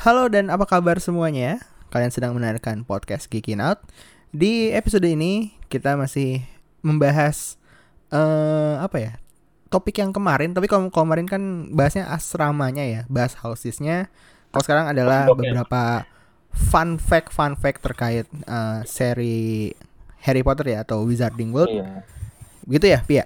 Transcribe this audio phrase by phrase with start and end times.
[0.00, 1.60] Halo dan apa kabar semuanya?
[1.92, 3.84] Kalian sedang mendengarkan podcast Geekin Out.
[4.32, 6.40] Di episode ini kita masih
[6.80, 7.60] membahas
[8.08, 9.12] eh apa ya?
[9.68, 14.08] Topik yang kemarin, tapi kalau kemarin kan bahasnya asramanya ya, bahas housesnya.
[14.48, 16.08] Kalau sekarang adalah beberapa
[16.48, 19.76] fun fact fun fact terkait eh, seri
[20.24, 21.76] Harry Potter ya atau Wizarding World.
[21.76, 22.08] Iya.
[22.64, 23.24] Gitu ya, Pia?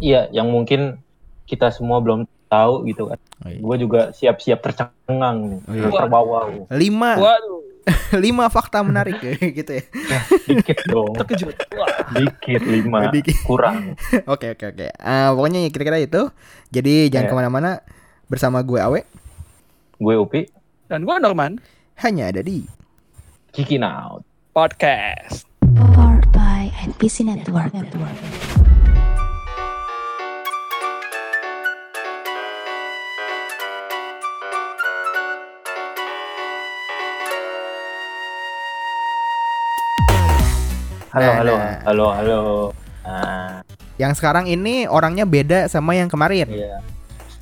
[0.00, 1.04] Iya, yang mungkin
[1.44, 3.18] kita semua belum tahu gitu kan.
[3.40, 3.58] Oh, iya.
[3.58, 5.88] Gue juga siap-siap tercengang nih, Oh, iya.
[5.94, 6.38] terbawa.
[6.68, 7.62] Lima Waduh,
[8.20, 9.16] lima fakta menarik
[9.58, 9.84] gitu ya.
[10.44, 11.54] Dikit dong, terkejut.
[11.72, 13.38] Wah, dikit lima, Dikit.
[13.42, 13.94] kurang.
[14.26, 14.86] Oke oke oke.
[14.90, 16.28] Eh, pokoknya ya kira-kira itu.
[16.68, 17.30] Jadi jangan Iya.
[17.30, 17.70] ke mana-mana
[18.26, 19.00] bersama gue Awe
[19.96, 20.42] Gue Upi,
[20.86, 21.60] dan gua Norman,
[21.98, 22.64] hanya ada di
[23.50, 24.22] Kicking Out.
[24.50, 25.46] podcast.
[25.94, 27.70] Powered by NPC Network.
[41.10, 41.76] Halo, Nah, halo, nah.
[41.84, 42.40] halo, halo.
[43.02, 43.50] Nah,
[43.96, 46.46] yang sekarang ini orangnya beda sama yang kemarin.
[46.46, 46.78] iya.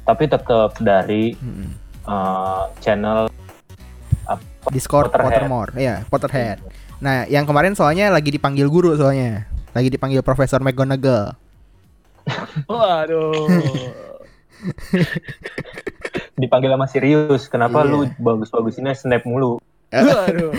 [0.03, 1.69] Tapi tetap dari Mm-mm.
[2.03, 3.29] eh, channel
[4.69, 5.45] Discord Potterhead.
[5.45, 6.61] Pottermore, ya Potterhead.
[6.99, 11.33] Nah, yang kemarin soalnya lagi dipanggil guru soalnya, lagi dipanggil Profesor McGonagall.
[12.69, 13.49] Waduh.
[16.41, 17.49] dipanggil sama Sirius.
[17.49, 17.91] Kenapa Iya.
[17.91, 19.61] lu bagus-bagusinnya snap mulu?
[19.89, 20.53] Waduh.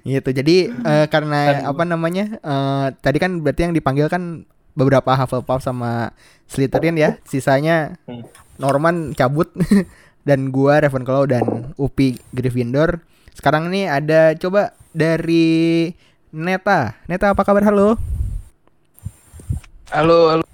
[0.04, 0.28] Gitu.
[0.30, 2.24] Jadi eh, karena Kan- apa namanya?
[2.36, 6.12] eh, tadi kan berarti yang dipanggil kan beberapa Hufflepuff sama
[6.46, 7.10] Slytherin ya.
[7.24, 8.24] Sisanya Hmm.
[8.56, 9.48] Norman cabut
[10.28, 11.44] dan gua Ravenclaw dan
[11.74, 13.00] Upi Gryffindor.
[13.32, 15.88] Sekarang ini ada coba dari
[16.30, 17.00] Neta.
[17.04, 17.64] Neta apa kabar?
[17.64, 17.96] Halo.
[19.88, 20.44] Halo, halo.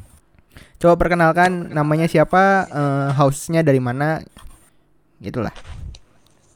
[0.79, 4.23] Coba perkenalkan namanya siapa, eh, house-nya dari mana,
[5.19, 5.51] gitulah.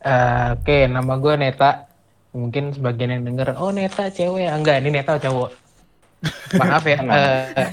[0.02, 1.86] Eh, Oke, nama gue Neta.
[2.32, 4.48] Mungkin sebagian yang denger, oh Neta cewek.
[4.48, 5.50] Enggak, ini Neta cowok.
[6.56, 6.98] Maaf ya.
[7.12, 7.70] Eh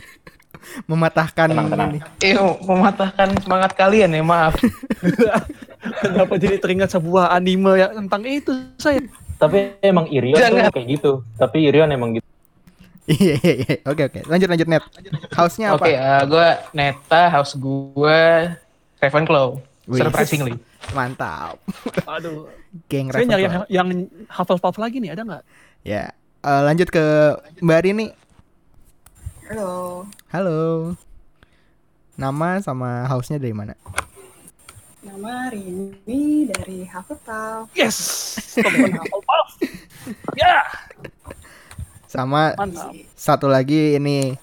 [0.85, 1.89] Mematahkan Tenang, tenang.
[1.97, 1.99] ini.
[2.21, 4.53] eh, mematahkan semangat kalian ya, maaf.
[6.03, 9.01] Kenapa jadi teringat sebuah anime yang tentang itu saya?
[9.39, 10.69] Tapi emang Irion tuh Jangan.
[10.69, 11.11] kayak gitu.
[11.39, 12.27] Tapi Irion emang gitu.
[13.09, 13.75] Iya iya iya.
[13.87, 14.19] Oke oke.
[14.29, 14.83] Lanjut lanjut net.
[15.33, 15.81] House-nya apa?
[15.81, 18.19] Oke, eh, gue Neta, house gue
[18.99, 19.47] Ravenclaw.
[19.89, 19.99] Wih.
[20.03, 20.53] Surprisingly.
[20.91, 21.61] Mantap.
[22.07, 22.49] Aduh.
[22.85, 23.87] Geng Saya nyari yang, yang
[24.27, 25.43] Hufflepuff lagi nih, ada nggak?
[25.81, 26.13] Ya.
[26.39, 27.03] Eh, lanjut ke
[27.59, 28.07] Mbak Rini.
[29.49, 30.93] Halo, Halo.
[32.13, 33.73] Nama sama house-nya dari mana?
[34.99, 37.71] nama Rini dari Hufflepuff.
[37.73, 37.97] Yes.
[38.53, 39.47] Teman Hufflepuff.
[40.35, 40.61] Ya,
[42.05, 42.93] Sama mantap.
[43.13, 44.35] satu lagi ini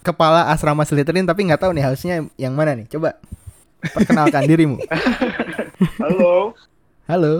[0.00, 2.86] kepala asrama Slytherin tapi nggak tahu nih house-nya yang mana nih.
[2.88, 3.18] Coba
[3.84, 4.80] perkenalkan dirimu.
[6.00, 6.54] Halo,
[7.04, 7.34] Halo.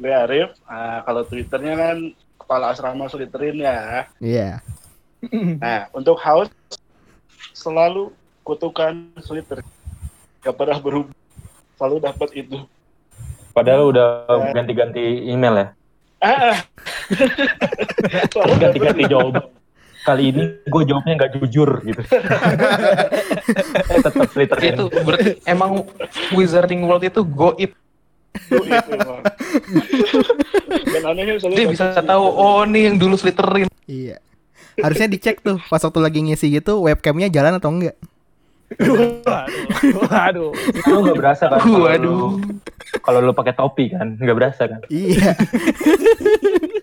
[0.00, 0.50] gue Arif.
[0.64, 1.96] Ah, kalau Twitternya kan
[2.40, 4.08] kepala asrama Slytherin ya.
[4.18, 4.48] Iya.
[5.60, 6.48] Nah, untuk house
[7.52, 8.10] selalu
[8.42, 9.66] kutukan Slytherin.
[10.40, 11.12] Gak pernah berubah.
[11.76, 12.58] Selalu dapat itu.
[13.52, 14.08] Padahal udah
[14.52, 15.68] ganti-ganti email ya.
[16.20, 16.56] Ah,
[18.56, 19.59] ganti-ganti jawaban.
[20.10, 22.02] Kali ini gue jawabnya nggak jujur gitu.
[23.94, 24.74] eh, tetap Slytherin.
[24.74, 25.86] Itu berarti emang
[26.34, 27.70] Wizarding World itu goib.
[28.50, 29.22] itu emang.
[30.82, 32.10] Dan anehnya selalu Dia dapat bisa Slytherin.
[32.10, 33.70] tahu, oh nih yang dulu Slytherin.
[33.86, 34.18] Iya.
[34.82, 37.94] Harusnya dicek tuh pas waktu lagi ngisi gitu webcamnya jalan atau enggak.
[38.82, 39.62] Waduh.
[40.10, 40.50] Waduh.
[40.90, 41.62] Lu nggak berasa kan?
[41.70, 42.34] Waduh.
[42.98, 44.82] Kalau lu pakai topi kan, nggak berasa kan?
[44.90, 45.38] Iya.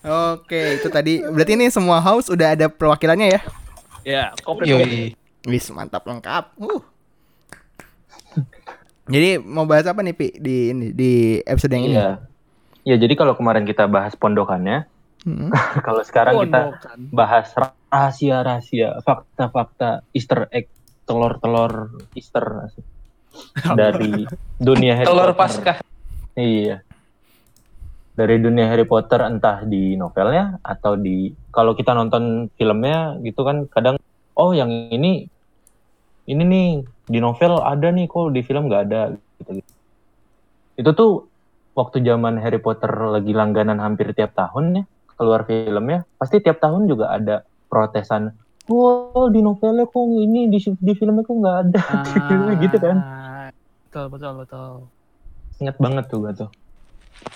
[0.00, 3.40] Oke, itu tadi berarti ini semua house udah ada perwakilannya ya.
[4.00, 4.72] Ya, komplit.
[4.72, 5.12] Yoi.
[5.44, 6.56] Wis mantap lengkap.
[6.56, 6.80] Uh.
[9.10, 11.96] Jadi mau bahas apa nih Pi di ini di episode yang ini?
[11.98, 12.10] Iya.
[12.80, 14.88] Ya jadi kalau kemarin kita bahas pondokannya,
[15.20, 15.52] Hmm.
[15.86, 16.98] kalau sekarang kita Pondokan.
[17.12, 20.72] bahas rahasia-rahasia, fakta-fakta Easter egg,
[21.04, 22.72] telur-telur Easter
[23.80, 24.24] dari
[24.56, 25.38] dunia Harry Telur Potter.
[25.38, 25.76] Paskah.
[26.40, 26.80] Iya.
[28.20, 33.64] Dari dunia Harry Potter entah di novelnya atau di kalau kita nonton filmnya gitu kan
[33.72, 33.96] kadang
[34.36, 35.24] oh yang ini
[36.28, 36.68] ini nih
[37.08, 39.72] di novel ada nih kok di film nggak ada gitu, gitu.
[40.76, 41.12] Itu tuh
[41.72, 44.84] waktu zaman Harry Potter lagi langganan hampir tiap tahun ya
[45.16, 48.36] keluar filmnya pasti tiap tahun juga ada protesan
[48.68, 51.82] wow di novelnya kok ini di, di filmnya kok nggak ada
[52.64, 53.48] gitu kan Ah,
[53.90, 54.70] Betul, betul, betul.
[55.60, 56.50] ingat banget tuh gak tuh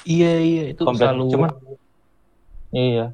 [0.04, 0.62] Iya, iya.
[0.72, 1.10] Itu Komplet.
[1.12, 1.50] selalu Cuman
[2.70, 3.06] iya.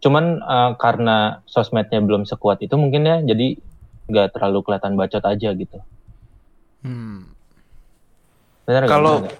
[0.00, 3.56] Cuman eh, karena sosmednya belum sekuat itu mungkin ya, jadi
[4.10, 5.78] nggak terlalu kelihatan bacot aja gitu.
[6.82, 7.28] Hmm.
[8.64, 8.88] Benar?
[8.88, 9.36] Kalau- Benar?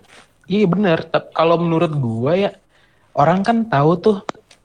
[0.51, 0.99] Iya bener.
[1.07, 2.51] Tep- Kalau menurut gua ya
[3.15, 4.17] orang kan tahu tuh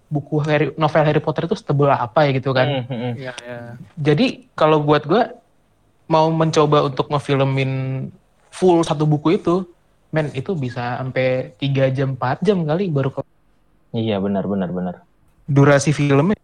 [0.10, 2.82] buku Harry, novel Harry Potter itu setebal apa ya gitu kan.
[2.82, 3.12] Hmm, hmm.
[3.22, 3.60] Iya, iya.
[3.94, 5.30] Jadi kalau buat gua
[6.10, 7.72] mau mencoba untuk ngefilmin
[8.50, 9.66] full satu buku itu,
[10.16, 13.20] men itu bisa sampai 3 jam 4 jam kali baru ke
[13.92, 14.96] Iya benar benar benar.
[15.46, 16.40] durasi filmnya.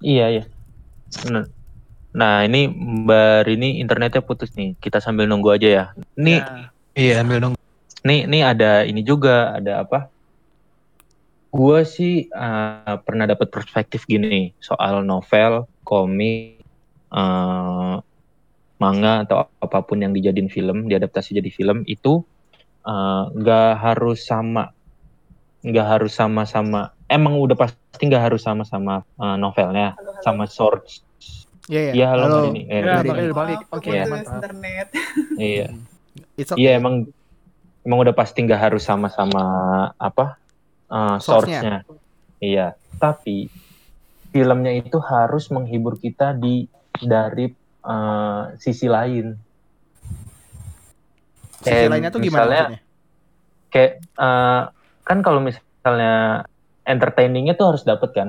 [0.00, 0.44] Iya iya.
[1.22, 1.44] Benar.
[2.10, 4.74] Nah ini Mbak Rini internetnya putus nih.
[4.76, 5.84] Kita sambil nunggu aja ya.
[6.18, 6.74] Nih Ya.
[6.90, 7.54] Iya, ambil dong.
[8.02, 10.10] nih nih ada ini juga ada apa?
[11.50, 16.62] Gua sih eh, pernah dapat perspektif gini soal novel, komik,
[17.10, 17.94] eh,
[18.80, 22.24] manga atau apa pun yang dijadiin film, diadaptasi jadi film itu
[22.82, 24.72] eh, nggak harus sama,
[25.60, 26.96] nggak harus sama-sama.
[27.04, 30.22] Emang udah pasti nggak harus sama-sama eh, novelnya, Halo, halo.
[30.24, 31.04] sama source.
[31.70, 32.62] Iya, Iya, halo, Mbak Rini.
[32.66, 32.98] Eh, Ya,
[33.30, 33.60] balik.
[33.62, 34.02] Maaf, Oke, Iya.
[34.08, 34.34] mantap.
[34.40, 34.86] internet.
[35.38, 35.66] Iya.
[36.34, 36.60] It's okay.
[36.66, 36.94] Iya emang
[37.86, 39.44] emang udah pasti nggak harus sama-sama
[39.94, 40.40] apa
[40.90, 41.86] uh, source-nya.
[42.42, 42.74] Iya.
[42.98, 43.46] Tapi
[44.32, 46.66] filmnya itu harus menghibur kita di
[46.98, 47.54] dari
[47.84, 49.36] uh, sisi lain.
[51.60, 52.80] Sisi Kayak lainnya tuh gimana misalnya- maksudnya?
[53.70, 54.62] Kayak uh,
[55.06, 56.14] kan kalau misalnya
[56.82, 58.28] entertainingnya tuh harus dapet kan.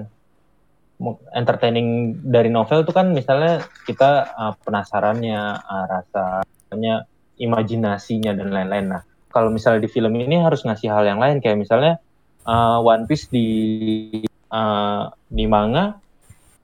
[1.33, 7.09] Entertaining dari novel tuh kan misalnya kita uh, penasarannya, uh, rasanya,
[7.41, 8.85] imajinasinya dan lain-lain.
[8.93, 9.01] Nah,
[9.33, 11.97] kalau misalnya di film ini harus ngasih hal yang lain kayak misalnya
[12.45, 13.49] uh, One Piece di
[14.53, 15.97] uh, di manga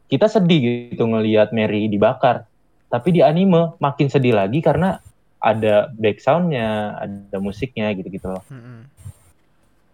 [0.08, 2.48] kita sedih gitu ngelihat Mary dibakar.
[2.88, 5.00] Tapi di anime makin sedih lagi karena
[5.38, 8.44] ada back soundnya, ada musiknya gitu-gitu loh.
[8.50, 8.88] Mm-mm.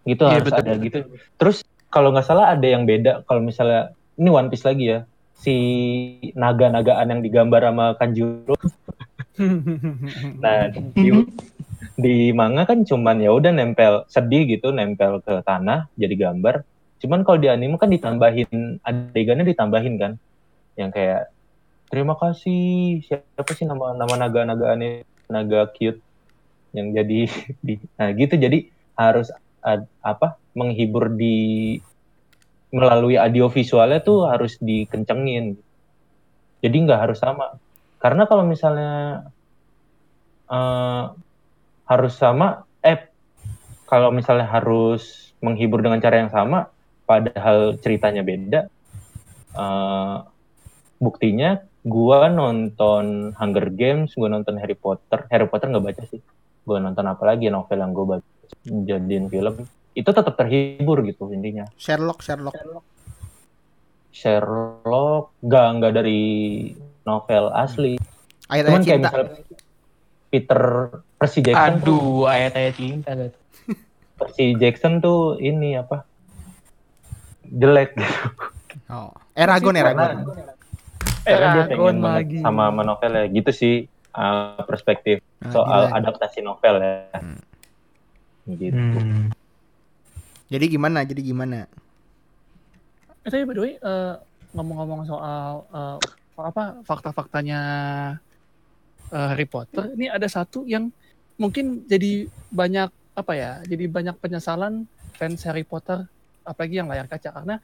[0.04, 0.62] Gitu Iya, harus betul.
[0.62, 0.98] ada gitu.
[1.36, 1.56] Terus
[1.90, 5.00] kalau nggak salah ada yang beda kalau misalnya ini One Piece lagi ya.
[5.34, 5.56] Si
[6.38, 8.54] naga-nagaan yang digambar sama Kanjuro
[10.42, 11.10] Nah, di,
[11.98, 16.62] di manga kan cuman ya udah nempel sedih gitu, nempel ke tanah jadi gambar.
[17.02, 20.12] Cuman kalau di anime kan ditambahin adegannya ditambahin kan.
[20.78, 21.22] Yang kayak
[21.94, 26.02] terima kasih siapa sih nama nama naga-nagaan ini naga cute
[26.74, 27.30] yang jadi
[27.66, 28.66] di nah gitu jadi
[28.98, 29.30] harus
[29.62, 31.78] ad- apa menghibur di
[32.74, 35.54] melalui audio visualnya tuh harus dikencengin.
[36.58, 37.54] Jadi nggak harus sama.
[38.02, 39.22] Karena kalau misalnya
[40.50, 41.04] eh,
[41.86, 42.98] harus sama, eh
[43.86, 46.66] kalau misalnya harus menghibur dengan cara yang sama,
[47.06, 48.66] padahal ceritanya beda,
[49.54, 50.16] eh,
[50.98, 56.20] buktinya gua nonton Hunger Games, gua nonton Harry Potter, Harry Potter nggak baca sih,
[56.64, 58.26] gua nonton apa lagi novel yang gua baca
[58.64, 59.54] jadiin film,
[59.92, 61.68] itu tetap terhibur gitu intinya.
[61.76, 62.56] Sherlock, Sherlock.
[64.14, 66.22] Sherlock nggak nggak dari
[67.04, 68.00] novel asli,
[68.48, 69.08] Ayat-ayat cuman kayak cinta.
[69.10, 69.28] misalnya
[70.30, 70.62] Peter
[71.14, 73.38] Percy Jackson tuh Aduh, ayat-ayat cinta gitu.
[74.18, 76.06] Percy Jackson tuh ini apa
[77.44, 78.18] jelek gitu
[78.90, 79.08] Oh.
[79.32, 80.26] Eragon, Eragon.
[81.24, 82.38] Karena dia pengen lagi.
[82.44, 83.74] sama sama novelnya gitu sih
[84.12, 85.96] uh, perspektif Nah, soal gila.
[86.00, 86.92] adaptasi novel ya
[88.48, 89.28] gitu Hmm.
[90.48, 91.00] Jadi gimana?
[91.02, 91.64] Jadi gimana?
[93.24, 94.14] Eh, tapi by the way, eh,
[94.52, 95.96] ngomong-ngomong soal eh,
[96.36, 97.60] apa fakta-faktanya
[99.08, 100.92] eh, Harry Potter, ini ada satu yang
[101.40, 103.52] mungkin jadi banyak apa ya?
[103.64, 104.84] Jadi banyak penyesalan
[105.16, 106.04] fans Harry Potter,
[106.44, 107.56] apalagi yang layar kaca karena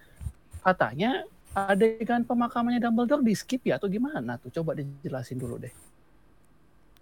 [0.61, 4.51] katanya adegan pemakamannya Dumbledore di skip ya atau gimana tuh?
[4.51, 5.73] Coba dijelasin dulu deh.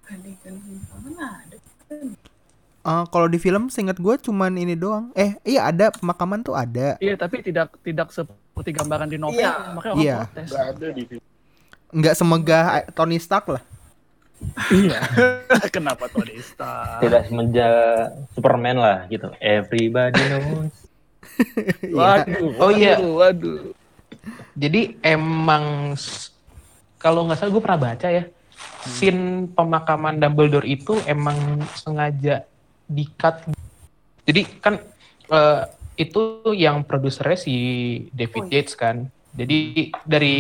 [0.08, 0.56] Adegan
[1.04, 1.56] mana ada?
[2.78, 5.12] Eh, kalau di film seingat gue cuman ini doang.
[5.12, 6.96] Eh, iya ada pemakaman tuh ada.
[6.96, 9.52] Iya, tapi tidak tidak seperti gambaran di novel, Iya.
[9.76, 10.16] makanya orang Iya.
[10.24, 10.48] protes.
[10.48, 11.24] Nggak ada di film.
[11.88, 13.62] Nggak semegah Tony Stark lah.
[14.70, 15.00] Iya.
[15.74, 17.02] Kenapa Tony Stark?
[17.02, 17.68] tidak semenja
[18.32, 20.72] Superman lah gitu everybody knows
[21.82, 21.94] Iya.
[21.94, 22.94] Waduh, Oh, iya.
[22.98, 23.58] waduh, waduh.
[24.58, 25.94] Jadi emang
[26.98, 28.26] kalau nggak salah gue pernah baca ya,
[28.90, 32.42] scene pemakaman Dumbledore itu emang sengaja
[32.90, 33.46] di-cut.
[34.26, 34.82] Jadi kan
[35.30, 35.62] eh,
[35.94, 37.54] itu yang produsernya si
[38.10, 38.54] David Oh, iya.
[38.58, 39.06] Yates kan.
[39.38, 40.36] Jadi dari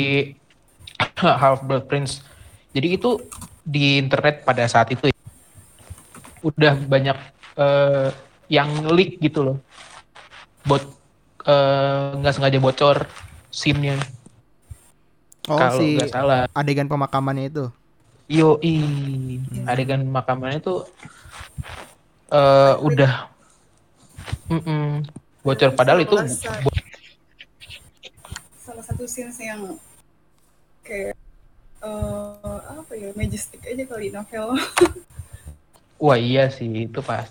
[1.40, 2.18] Half-Blood Prince.
[2.74, 3.22] Jadi itu
[3.62, 5.14] di internet pada saat itu
[6.42, 7.18] udah banyak
[7.54, 8.10] eh,
[8.50, 9.58] yang leak gitu loh.
[10.66, 10.82] Bot
[11.46, 13.06] eh, nggak sengaja bocor
[13.58, 13.98] scene-nya
[15.48, 16.40] Oh, kalau si nggak salah.
[16.52, 17.64] adegan pemakamannya itu.
[18.28, 18.60] Yo,
[19.64, 20.84] adegan makamannya tuh
[22.28, 23.12] eh udah
[24.52, 25.04] Mm-mm.
[25.44, 26.16] bocor padahal itu
[26.64, 26.76] bo-
[28.60, 29.80] Salah satu scenes yang
[30.84, 31.16] kayak
[31.80, 34.52] eh, apa ya majestic aja kali novel.
[36.04, 37.26] wah iya sih itu pas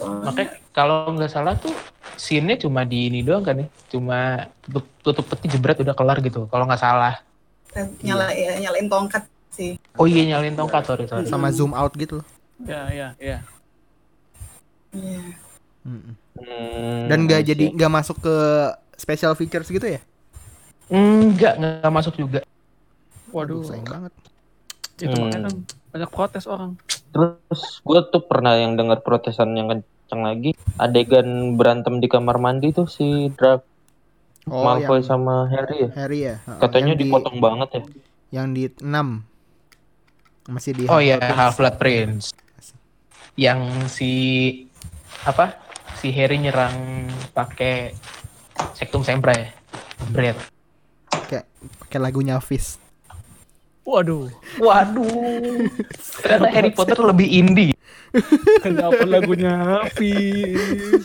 [0.00, 1.72] Makanya kalau nggak salah tuh
[2.18, 3.66] scene-nya cuma di ini doang kan ya.
[3.90, 6.46] Cuma tutup, tutup peti jebret udah kelar gitu.
[6.48, 7.20] Kalau nggak salah.
[8.06, 9.74] nyala ya, nyalain tongkat sih.
[9.98, 11.26] Oh iya nyalin tongkat sorry sorry.
[11.26, 12.26] Sama zoom out gitu loh.
[12.62, 13.38] Ya, ya, ya.
[14.94, 15.20] Iya.
[15.84, 16.14] Hmm,
[17.10, 18.36] Dan nggak jadi nggak masuk ke
[18.96, 20.00] special features gitu ya?
[20.88, 22.40] Enggak, nggak masuk juga.
[23.34, 24.12] Waduh, sayang banget.
[24.94, 25.26] itu Hmm.
[25.26, 25.54] makanya kan
[25.94, 26.74] banyak protes orang.
[27.14, 30.50] Terus gue tuh pernah yang dengar protesan yang kenceng lagi.
[30.74, 33.70] Adegan berantem di kamar mandi tuh si Draco
[34.44, 35.90] Oh, Malfoy yang sama Harry ya.
[35.96, 36.36] Harry ya.
[36.60, 37.82] Katanya yang di- dipotong banget ya.
[38.34, 39.24] Yang di 6
[40.44, 42.24] masih di Oh iya, Half-Blood Half Blood Prince.
[43.40, 44.10] Yang si
[45.24, 45.56] apa?
[45.96, 47.96] Si Harry nyerang pakai
[48.76, 49.48] Sectum Sempra ya.
[50.12, 50.36] Bread.
[51.24, 51.48] kayak
[51.80, 52.83] pakai lagunya Fizz.
[53.84, 55.68] Waduh, Waduh.
[56.18, 57.72] Ternyata Harry Potter lebih indie.
[58.60, 61.04] kenapa lagunya Hafiz?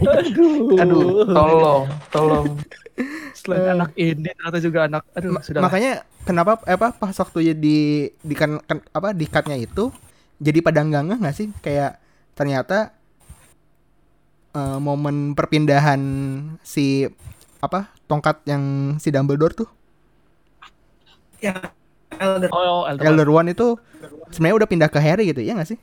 [0.00, 2.46] Aduh, Aduh, tolong, tolong.
[3.32, 3.74] Selain Eh.
[3.74, 5.02] anak ini ternyata juga anak.
[5.12, 5.60] Aduh, Ma- sudah.
[5.60, 5.92] makanya
[6.22, 7.78] kenapa eh, apa pas waktu di
[8.14, 9.88] di kan, kan- apa di cutnya itu
[10.36, 11.96] jadi pada nggak nggak sih kayak
[12.34, 12.92] ternyata
[14.52, 16.00] eh, momen perpindahan
[16.60, 17.08] si
[17.60, 18.62] apa tongkat yang
[18.98, 19.70] si Dumbledore tuh
[21.40, 21.56] Ya,
[22.12, 22.52] Elder.
[22.52, 23.00] Oh, Elder.
[23.06, 23.78] Elder One itu
[24.28, 25.78] sebenarnya udah pindah ke Harry gitu ya nggak sih?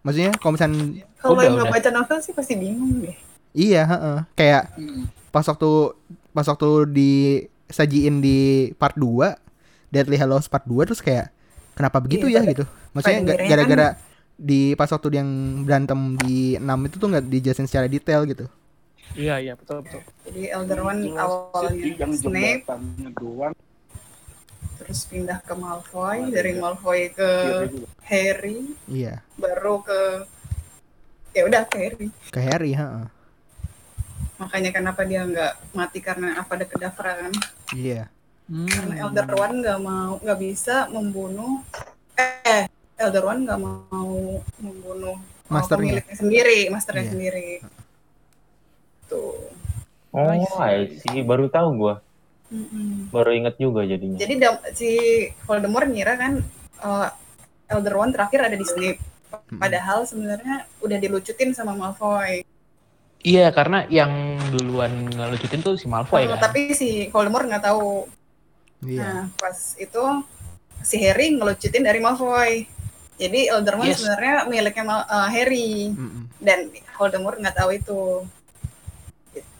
[0.00, 3.16] Maksudnya kalau misalnya Kalau yang nggak baca novel sih pasti bingung deh.
[3.50, 4.18] iya heeh.
[4.32, 4.70] kayak
[5.28, 5.70] pas waktu
[6.30, 8.38] pas waktu disajiin di
[8.78, 9.34] part 2
[9.90, 11.34] Deadly Hallows part 2 terus kayak
[11.74, 12.64] kenapa begitu Iya, ya gitu.
[12.94, 13.20] Maksudnya
[13.50, 13.88] gara-gara
[14.38, 15.28] di pas waktu yang
[15.66, 18.46] berantem di 6 itu tuh nggak dijelasin secara detail gitu.
[19.12, 20.02] Iya, iya, betul, betul.
[20.22, 22.62] Jadi Elder One Jelasin awalnya yang Snape,
[23.14, 23.54] doang.
[24.76, 27.88] terus pindah ke Malfoy, dari Malfoy ke Iya, juga.
[28.06, 30.00] Harry, Iya, baru ke
[31.30, 32.06] ya udah ke Harry.
[32.28, 33.06] ke Harry, heeh.
[34.36, 37.32] Makanya kenapa dia nggak mati karena apa ada kedavra kan?
[37.70, 38.08] Iya.
[38.48, 41.60] Karena Elder One nggak mau nggak bisa membunuh
[42.16, 42.64] eh
[42.96, 44.10] Elder One nggak mau
[44.58, 46.02] membunuh uh, Masternya.
[46.10, 47.12] sendiri, masternya Iya.
[47.12, 47.48] sendiri.
[49.10, 49.34] Tuh.
[50.14, 51.26] Oh, I see.
[51.26, 51.94] Baru tahu gua.
[52.50, 53.10] Mm-mm.
[53.14, 54.18] Baru inget juga jadinya.
[54.18, 54.34] Jadi
[54.74, 54.90] si
[55.46, 56.42] Voldemort ngira kan
[56.82, 57.10] uh,
[57.70, 58.98] Elder One terakhir ada di Snape.
[59.30, 62.42] Padahal sebenarnya udah dilucutin sama Malfoy.
[63.22, 66.50] Iya, karena yang duluan ngelucutin tuh si Malfoy Uh, kan.
[66.50, 68.10] Tapi si Voldemort nggak tahu.
[68.82, 68.98] Iya.
[68.98, 70.02] Nah, pas itu
[70.82, 72.66] si Harry ngelucutin dari Malfoy.
[73.20, 74.00] Jadi Elder One Yes.
[74.00, 76.26] sebenarnya miliknya Mal- uh, Harry Mm-mm.
[76.42, 78.02] dan Voldemort nggak tahu itu.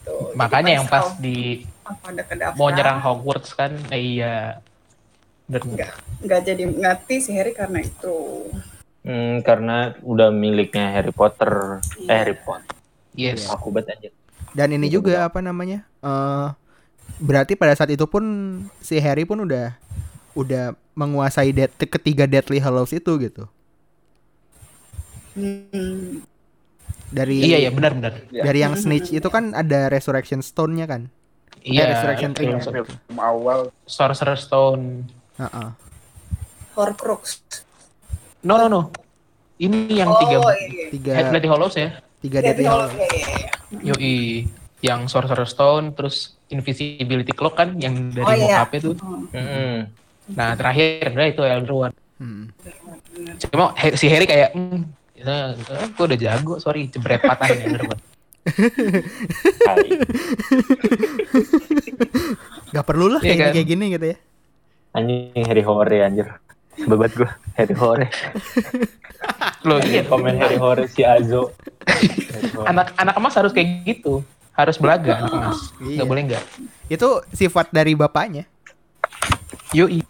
[0.01, 0.17] Gitu.
[0.33, 1.65] Jadi Makanya yang pas di
[2.57, 4.63] mau nyerang Hogwarts kan, eh, iya.
[5.45, 5.99] Dan Enggak.
[6.23, 8.47] nggak jadi mati si Harry karena itu.
[9.03, 11.83] Hmm, karena udah miliknya Harry Potter.
[11.99, 12.13] Eh, Iya.
[12.15, 12.77] Harry Potter.
[13.13, 13.51] yes.
[13.51, 14.09] Aku bet aja.
[14.51, 15.85] Dan ini Iya, juga apa namanya?
[16.01, 16.49] eh
[17.21, 18.25] berarti pada saat itu pun
[18.81, 19.77] si Harry pun udah
[20.33, 23.45] udah menguasai dead, ketiga Deathly Hallows itu gitu.
[25.35, 26.23] Hmm.
[27.11, 28.23] Dari Iya, iya benar-benar.
[28.31, 31.11] dari yang Snitch itu kan ada Resurrection Stone-nya kan?
[31.61, 32.57] Iya, Resurrection Ring.
[32.63, 35.05] Sor- Film awal Sorcerer's Stone.
[35.37, 35.69] Heeh.
[36.79, 37.43] Horcrux.
[38.47, 38.83] No, no, no.
[39.61, 40.87] Ini yang oh, tiga iya.
[40.89, 42.01] Tiga Head Hollows ya.
[42.25, 42.93] tiga Deathly Deathly Hallows.
[42.93, 43.05] Hallows.
[43.05, 43.93] Iya, iya, iya.
[43.93, 44.17] Yoi.
[44.81, 48.65] Yang Sorcerer's Stone, terus Invisibility Cloak kan yang dari Oh, iya.
[48.73, 48.97] tuh.
[48.97, 49.93] Oh, Hmm.
[50.31, 51.95] Nah, terakhir udah itu Elder One.
[52.17, 52.45] Hmm.
[53.11, 53.35] benar.
[53.43, 53.65] Cuma
[53.97, 54.81] si Harry kayak, hmm,
[55.21, 55.53] ya,
[55.87, 58.03] gue udah jago, sorry, jebret patahin Elder One.
[59.63, 59.89] Hai.
[62.71, 63.55] Gak perlu lah Iya kayak kan?
[63.55, 64.17] kayak gini gitu ya.
[64.91, 66.27] Anjing Harry Hore anjir.
[66.81, 68.09] Bebat gua Harry Hore.
[69.63, 71.53] Loh, iya, Komen Harry Hore si Azo.
[72.65, 74.25] Anak anak emas harus kayak gitu.
[74.51, 75.61] Harus belaga anak emas.
[75.79, 76.01] Iya.
[76.01, 76.45] Nggak boleh nggak.
[76.89, 78.49] Itu sifat dari bapaknya.
[79.71, 80.01] Yoi.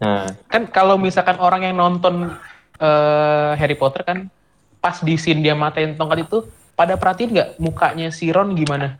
[0.00, 2.34] Nah, Kan kalau misalkan orang yang nonton
[2.82, 4.26] eh, Harry Potter kan,
[4.82, 6.42] pas di scene dia matain tongkat itu,
[6.74, 8.98] pada perhatiin nggak mukanya si Ron gimana?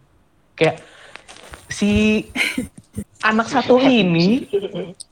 [0.55, 0.85] Kayak
[1.67, 2.23] si
[3.25, 4.47] anak satu ini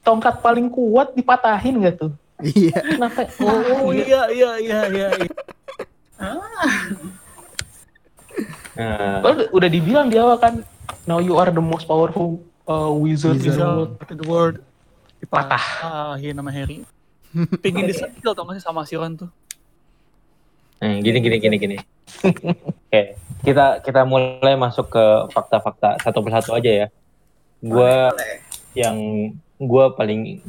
[0.06, 2.12] tongkat paling kuat dipatahin nggak tuh?
[2.40, 2.78] Iya.
[2.96, 3.28] Kenapa?
[3.44, 5.08] Oh iya iya iya iya.
[5.18, 5.32] iya.
[8.76, 10.64] nah, Padahal udah dibilang di awal kan,
[11.04, 13.66] now you are the most powerful uh, wizard, in the Wizard.
[13.66, 13.90] world.
[14.08, 14.54] The word
[15.28, 15.60] Patah.
[15.60, 16.84] dipatahin sama Harry.
[17.62, 19.30] Pengen disentil tau gak sih sama si Ron tuh?
[20.80, 21.76] nah, gini gini gini gini.
[22.88, 26.86] Oke, kita kita mulai masuk ke fakta-fakta satu persatu aja ya.
[27.60, 28.40] Gua Boleh.
[28.72, 28.96] yang
[29.60, 30.40] gua paling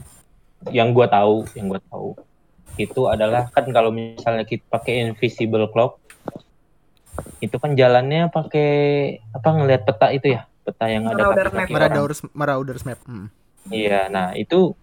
[0.71, 2.15] yang gua tahu, yang gua tahu.
[2.79, 5.99] itu adalah kan kalau misalnya kita pakai invisible clock
[7.43, 8.71] itu kan jalannya pakai
[9.35, 11.81] apa ngelihat peta itu ya peta yang ada Marauder kaki-kaki map.
[11.91, 12.99] Marauders Marauders map.
[13.03, 13.27] Hmm.
[13.69, 14.73] Iya, nah itu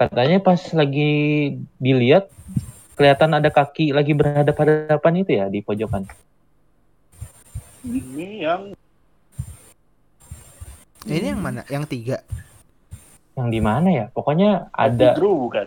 [0.00, 1.12] katanya pas lagi
[1.76, 2.32] dilihat
[2.96, 6.08] kelihatan ada kaki lagi berhadapan-hadapan itu ya di pojokan.
[7.84, 8.62] Ini yang
[11.04, 11.64] Ini yang mana?
[11.68, 12.16] Yang tiga.
[13.36, 14.06] Yang di mana ya?
[14.12, 15.66] Pokoknya ada ada bukan?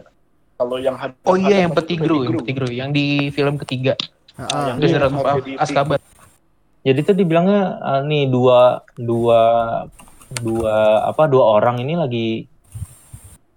[0.58, 2.38] Kalau yang hadap Oh iya yang Petigru, yang.
[2.42, 3.98] Petigru, yang di film ketiga,
[4.38, 4.66] Heeh.
[4.70, 5.58] yang Iya, sampai di-
[6.84, 9.42] jadi itu dibilangnya eh, nih dua dua
[10.30, 10.76] dua
[11.10, 12.28] apa dua orang ini lagi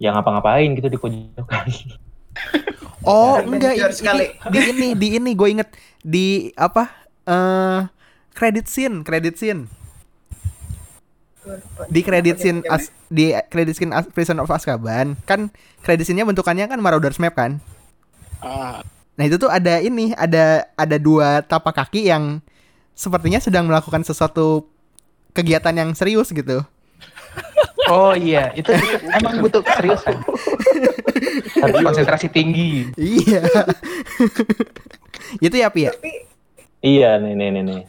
[0.02, 1.66] yang ngapa-ngapain gitu di pojokan.
[3.06, 4.26] Oh, enggak ini, sekali.
[4.50, 5.70] di ini di ini gue inget
[6.02, 6.90] di apa?
[7.22, 7.86] Eh
[8.34, 9.70] credit scene, credit scene.
[11.86, 15.54] Di credit scene as, di credit scene as, Prison of Azkaban kan
[15.86, 17.62] credit scene-nya bentukannya kan Marauders map kan.
[18.42, 18.82] Ah,
[19.16, 22.44] Nah, itu tuh ada ini, ada ada dua tapak kaki yang
[22.92, 24.68] sepertinya sedang melakukan sesuatu
[25.32, 26.60] kegiatan yang serius gitu.
[27.86, 28.66] Oh iya, itu,
[29.14, 29.62] emang butuh.
[29.62, 30.02] Harus
[31.86, 32.90] konsentrasi tinggi.
[32.98, 33.46] Iya.
[35.38, 35.92] itu ya, Pi ya?
[35.94, 36.12] Tapi
[36.82, 37.82] iya nih nih nih nih.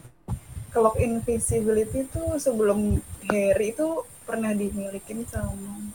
[0.68, 5.90] kalau invisibility itu sebelum Harry itu pernah dimilikin sama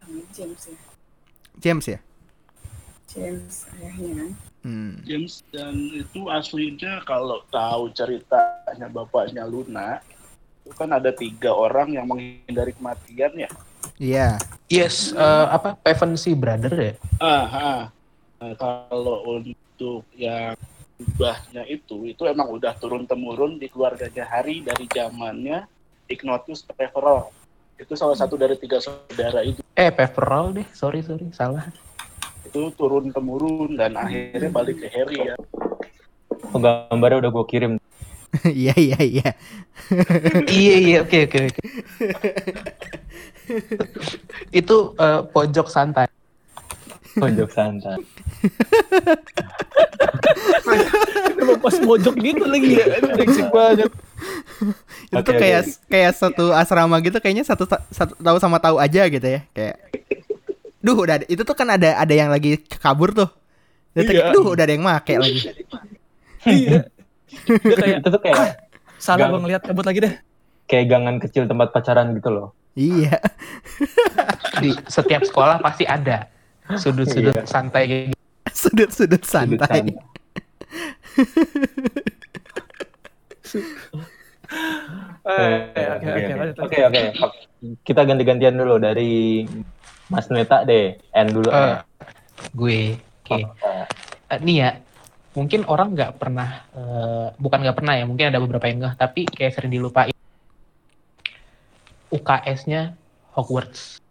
[0.00, 0.78] sama James ya.
[1.58, 1.98] James ya?
[3.08, 4.32] James ayahnya.
[4.64, 5.00] Hmm.
[5.04, 10.00] James dan itu aslinya kalau tahu ceritanya bapaknya Luna
[10.68, 13.50] itu kan ada tiga orang yang menghindari kematian ya.
[13.96, 14.28] Iya.
[14.68, 16.94] Yes, eh, apa Pevensey Brother ya?
[17.24, 17.82] Ah, ah.
[18.38, 20.52] Nah, kalau untuk yang
[21.00, 25.64] ubahnya itu itu emang udah turun temurun di keluarganya Harry dari zamannya
[26.04, 27.32] Ignotus Peverell.
[27.80, 29.64] Itu salah satu dari tiga saudara itu.
[29.72, 31.64] Eh, Peverell deh, sorry sorry, salah.
[32.44, 35.34] Itu turun temurun dan akhirnya balik ke Harry ya.
[36.52, 37.72] Oh, gambarnya udah gue kirim.
[38.44, 39.28] Iya, iya, iya.
[40.52, 41.62] iya iya, oke oke oke.
[44.52, 46.06] Itu eh, pojok santai.
[47.16, 47.96] Pojok santai.
[51.40, 52.86] Emang pas mojok gitu lagi ya.
[53.16, 53.90] Brengsek banget.
[55.08, 55.88] Itu tuh Oke, kayak oke.
[55.88, 59.40] kayak satu asrama gitu kayaknya satu satu tahu sama tahu aja gitu ya.
[59.56, 59.76] Kayak
[60.78, 63.30] Duh, udah itu tuh kan ada ada yang lagi kabur tuh.
[63.96, 64.30] Tuh Iya.
[64.30, 65.40] Duh, udah ada yang make lagi.
[66.46, 66.86] Iya.
[67.46, 68.38] Dia kayak itu tuh kayak
[68.96, 69.30] salah Gang.
[69.30, 70.14] gue ngeliat kabut lagi deh.
[70.64, 72.52] kayak gangan kecil tempat pacaran gitu loh.
[72.74, 73.16] Iya.
[74.58, 76.28] Di setiap sekolah pasti ada
[76.70, 77.44] sudut-sudut Iya.
[77.44, 78.18] santai kayak gitu.
[78.50, 79.80] Sudut-sudut Sudut santai.
[85.28, 85.56] Eh,
[86.00, 86.22] Oke,
[86.58, 87.02] Oke oke.
[87.82, 89.44] Kita ganti-gantian dulu dari
[90.08, 90.96] Mas Neta deh.
[91.12, 91.48] N dulu.
[91.48, 91.76] Eh,
[92.54, 92.80] gue,
[93.24, 93.34] oke.
[93.34, 93.84] Oh,
[94.28, 94.70] Eh, nih ya,
[95.38, 99.22] mungkin orang nggak pernah, eh, bukan nggak pernah ya, mungkin ada beberapa yang nggak, tapi
[99.30, 100.10] kayak sering dilupain.
[102.10, 102.98] UKS-nya
[103.38, 104.02] Hogwarts.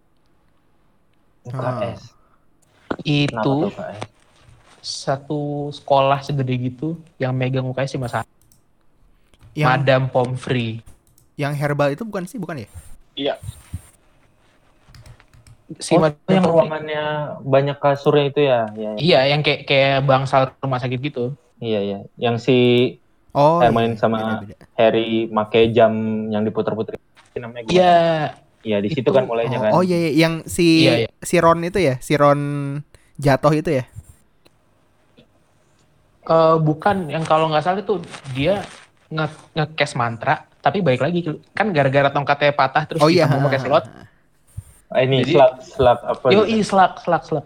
[1.44, 1.52] UKS.
[1.52, 2.00] Kenapa
[3.04, 4.00] Itu UKS?
[4.80, 8.32] satu sekolah segede gitu yang megang UKS cuma satu.
[9.52, 10.80] Yang Madam Pomfrey.
[11.38, 12.70] yang herbal itu bukan sih, bukan ya?
[13.14, 13.36] Iya,
[15.76, 17.04] Si Oh, yang ruangannya
[17.42, 18.60] banyak kasurnya itu ya.
[18.72, 18.92] ya.
[18.96, 21.36] Iya, yang kayak kayak bangsal rumah sakit gitu.
[21.58, 22.00] Iya, iya.
[22.16, 22.58] Yang si
[23.32, 24.66] Oh, Saya main sama- beda-beda.
[24.74, 25.94] Harry make jam
[26.28, 26.98] yang diputer-puter.
[27.34, 27.98] Namanya gua- Iya,
[28.64, 29.72] Iya, di situ Itu- kan mulainya kan.
[29.72, 31.10] Oh, oh iya, iya, yang si Iya, iya.
[31.22, 32.42] si Ron itu ya, si Ron
[33.16, 33.86] jatuh itu ya.
[36.26, 38.04] eh, bukan yang kalau nggak salah itu
[38.34, 38.60] dia
[39.08, 43.24] nge ngekes mantra, tapi balik lagi kan gara-gara tongkatnya patah terus Oh iya.
[43.24, 43.86] disambung pakai slot.
[44.98, 46.26] Ah, ini Jadi- slug, slug apa?
[46.28, 46.50] Yo, gitu.
[46.50, 47.46] i slug, slug, slug.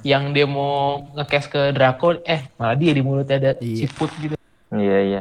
[0.00, 3.82] Yang dia mau ngekes ke Draco, eh malah dia di mulutnya ada Iya.
[3.82, 4.38] siput gitu.
[4.70, 5.20] Iya, iya.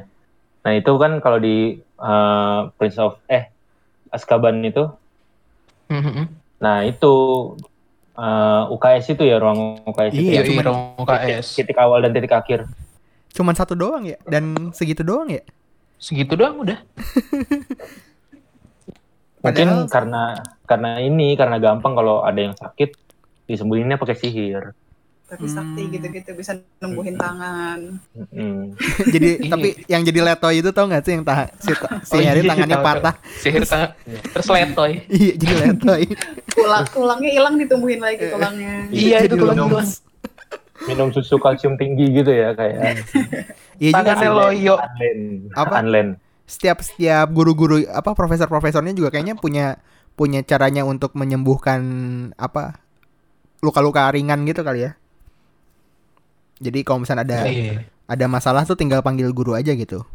[0.62, 3.50] Nah, itu kan kalau di eh, Prince of eh
[4.08, 4.86] Azkaban itu,
[5.88, 6.30] Mhm.
[6.58, 7.14] nah itu
[8.14, 10.22] eh, UKS itu ya ruang UKS itu.
[10.22, 10.36] Iya, Iya, ya.
[10.38, 11.46] iya, cuman- ruang UKS.
[11.54, 12.70] Titik awal dan titik akhir.
[13.32, 15.42] Cuman satu doang ya dan segitu doang ya.
[15.98, 16.80] Segitu doang udah.
[19.46, 20.24] Mungkin Padahal- karena
[20.66, 22.98] karena ini karena gampang kalau ada yang sakit
[23.46, 24.74] disembuhinnya pakai sihir.
[25.26, 25.92] Tapi sakti Hmm.
[25.92, 27.98] gitu-gitu bisa nembuhin tangan.
[28.32, 28.78] Mm.
[29.14, 29.50] jadi Iya.
[29.50, 32.50] tapi yang jadi letoy itu tau gak sih yang tahan si, si Oh, Harry iya,
[32.50, 33.14] tangannya tahu, patah.
[33.36, 33.90] Sihir tangan.
[34.06, 34.92] Terus letoy.
[35.08, 36.04] Iya, jadi letoy.
[36.48, 38.74] Tulang tulangnya hilang ditumbuhin lagi tulangnya.
[38.94, 39.90] Iya, itu tulang doang.
[40.86, 43.02] Minum susu kalsium tinggi gitu ya kayak
[43.76, 44.76] Iya juga loyo.
[44.78, 45.20] Anlen.
[45.52, 45.74] Apa?
[45.82, 46.08] Anlen.
[46.46, 49.82] Setiap setiap guru-guru apa profesor-profesornya juga kayaknya punya
[50.14, 51.82] punya caranya untuk menyembuhkan
[52.38, 52.78] apa
[53.60, 54.92] luka-luka ringan gitu kali ya.
[56.62, 57.84] Jadi kalau misalnya ada Iya.
[58.06, 60.06] ada masalah tuh tinggal panggil guru aja gitu.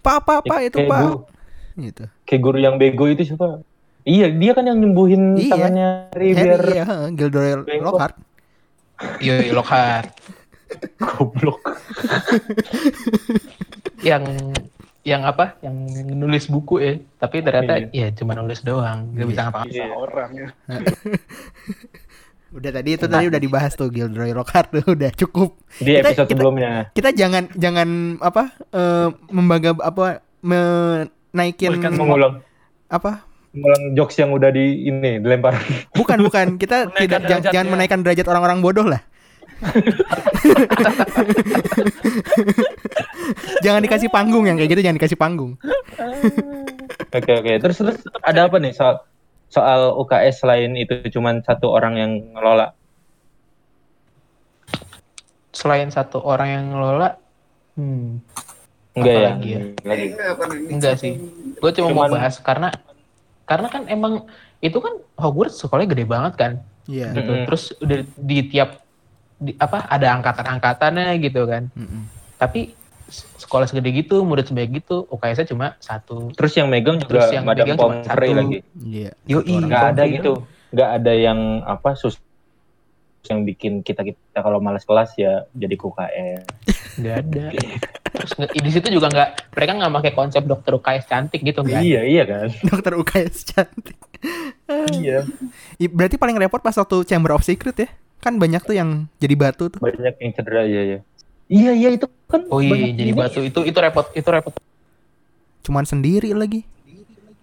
[0.00, 1.00] Pak, pak, pak itu Kayak pak.
[1.00, 1.24] guru-
[1.74, 2.04] Gitu.
[2.24, 3.60] kayak guru yang bego itu siapa?
[4.04, 5.50] Iya, dia kan yang nyembuhin Iya.
[5.50, 7.80] tangannya Harry Harry, biar iya, Gilderoy.
[7.80, 8.14] Lockhart.
[9.18, 10.08] Iya, Lockhart.
[11.14, 11.60] goblok.
[14.02, 14.22] yang
[15.04, 15.60] yang apa?
[15.60, 15.74] Yang
[16.10, 16.92] nulis buku ya.
[17.16, 19.44] Tapi ternyata ya cuma nulis doang, nggak bisa Iya.
[19.44, 19.70] ngapa-ngapain.
[19.70, 20.48] Bisa orang ya.
[22.54, 25.58] Udah tadi itu tadi udah dibahas tuh Gilderoy Lockhart tuh udah cukup.
[25.74, 26.70] Di Kita- episode kita- sebelumnya.
[26.94, 27.88] Kita jangan jangan
[28.22, 32.46] apa eh, membangga apa menaikin Mengulang
[32.86, 33.26] apa?
[33.50, 35.58] mengulang jokes yang udah di ini dilempar.
[35.94, 39.02] Bukan bukan kita tidak jangan menaikkan derajat orang-orang bodoh lah.
[43.64, 45.52] Jangan dikasih panggung yang kayak gitu jangan dikasih panggung.
[47.14, 47.52] Oke oke.
[47.62, 49.00] Terus terus ada apa nih soal
[49.48, 52.74] soal UKS selain itu cuman satu orang yang ngelola?
[55.54, 57.14] Selain satu orang yang ngelola,
[57.78, 58.18] hmm,
[58.98, 59.18] Enggak ya?
[59.30, 59.60] Apalagi ya?
[59.86, 60.06] Lagi.
[60.70, 61.14] Enggak sih.
[61.54, 62.68] gue cuma mau bahas karena
[63.46, 64.26] karena kan emang
[64.60, 66.52] itu kan Hogwarts sekolahnya gede banget kan,
[66.90, 67.14] Iya.
[67.14, 67.32] gitu.
[67.32, 67.46] Mm-mm.
[67.48, 68.83] Terus udah di tiap
[69.36, 71.68] di, apa ada angkatan-angkatannya gitu kan.
[71.72, 72.06] Mm-mm.
[72.34, 72.72] Tapi
[73.04, 76.32] s- sekolah segede gitu, murid sebanyak gitu, UKS-nya cuma satu.
[76.32, 78.30] Terus yang megang Terus juga yang Madam megang cuma satu.
[78.30, 78.58] lagi.
[78.76, 79.10] Iya.
[79.24, 79.54] Yoi.
[79.60, 80.32] Nggak ada Pomfrey gitu.
[80.70, 82.18] Nggak ada yang apa sus
[83.24, 86.44] yang bikin kita kita kalau malas kelas ya jadi KUKS.
[87.00, 87.46] Nggak ada.
[88.14, 91.80] Terus di situ juga nggak mereka nggak pakai konsep dokter UKS cantik gitu ada.
[91.80, 92.52] Iya iya kan.
[92.68, 93.96] Dokter UKS cantik.
[94.92, 95.24] iya.
[95.80, 97.88] Berarti paling repot pas waktu Chamber of Secret ya?
[98.24, 99.76] Kan banyak tuh yang jadi batu tuh.
[99.78, 100.98] Banyak yang cedera iya iya.
[101.44, 102.48] Iya iya itu kan.
[102.48, 103.14] Oh iya, jadi ini.
[103.14, 104.56] batu itu itu repot, itu repot.
[105.60, 106.64] Cuman sendiri lagi.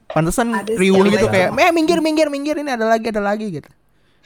[0.10, 1.32] Pantesan riuh gitu lain.
[1.32, 3.70] kayak, eh minggir minggir minggir ini ada lagi ada lagi gitu.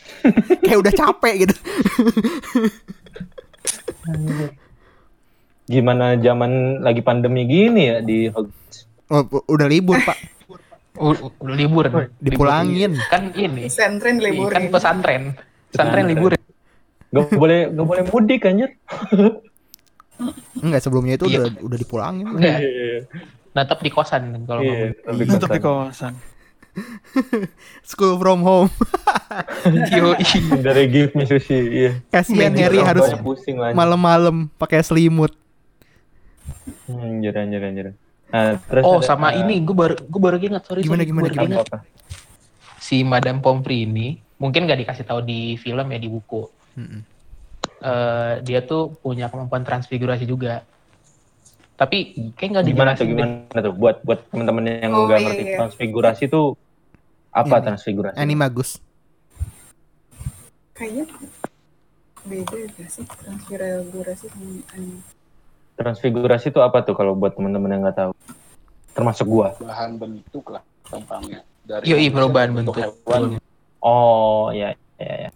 [0.63, 1.55] kayak udah capek gitu.
[5.65, 8.85] Gimana zaman lagi pandemi gini ya di Hogwarts?
[9.09, 10.17] Oh, udah libur pak,
[10.97, 11.85] U- udah libur.
[12.17, 12.97] dipulangin.
[13.09, 13.65] Kan ini.
[13.65, 14.69] Pesantren Kan liburin.
[14.69, 15.23] pesantren.
[15.69, 16.05] Pesantren Pesantren.
[16.07, 16.31] libur.
[17.15, 18.69] Gak boleh gak boleh mudik anjir.
[20.57, 21.47] Enggak sebelumnya itu Iya.
[21.47, 22.25] udah udah dipulangin.
[22.29, 22.59] Enggak,
[23.51, 25.61] natap di kosan kalau Iya, Untuk di kosan.
[25.61, 26.13] kawasan.
[27.85, 28.67] School from home.
[29.91, 30.11] Yo,
[30.59, 31.91] dari Give Me Sushi, iya.
[32.09, 33.07] Kasihan Harry harus
[33.71, 35.31] malam-malam pakai selimut.
[36.85, 37.85] Hmm, Anjir, anjir, anjir.
[38.27, 40.83] Nah, terus Oh, ada- sama ini gue baru gue baru ingat sorry.
[40.83, 41.55] Gimana, sorry, gimana, gimana?
[41.55, 41.67] ingat.
[41.69, 41.77] apa?
[42.77, 46.43] Si Madame Pomfrey ini mungkin gak dikasih tahu di film ya di buku.
[46.75, 47.01] Mm-mm.
[47.81, 50.63] Eh, dia tuh punya kemampuan transfigurasi juga.
[51.75, 55.43] Tapi kayak nggak Gimana tuh gimana tuh buat buat teman-teman yang Oh, nggak iya, ngerti
[55.43, 55.55] iya.
[55.59, 56.55] transfigurasi tuh
[57.35, 57.65] apa Ini.
[57.67, 58.15] transfigurasi?
[58.15, 58.79] Animagus.
[60.71, 61.03] Kayaknya
[62.25, 65.03] beda gak sih transfigurasi sama anime?
[65.75, 68.11] Transfigurasi itu apa tuh kalau buat teman-teman yang nggak tahu?
[68.95, 69.51] Termasuk gua.
[69.59, 71.43] Bahan bentuk lah gampangnya.
[71.67, 72.79] Dari Yoi, perubahan bentuk.
[72.79, 73.35] Hewan,
[73.83, 75.29] Oh, ya, ya, ya.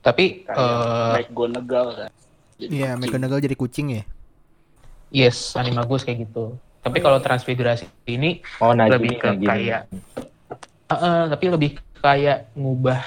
[0.00, 2.10] Tapi kayak eh, McGonagall kan.
[2.56, 2.96] Iya.
[2.96, 4.04] McGonagall jadi kucing ya.
[5.10, 6.54] yes, animagus kayak gitu.
[6.80, 9.44] Tapi kalau transfigurasi ini Oh, Najmi, Lebih ke Najmi.
[9.44, 9.86] kayak-
[10.86, 13.02] eh, eh, tapi lebih kayak ngubah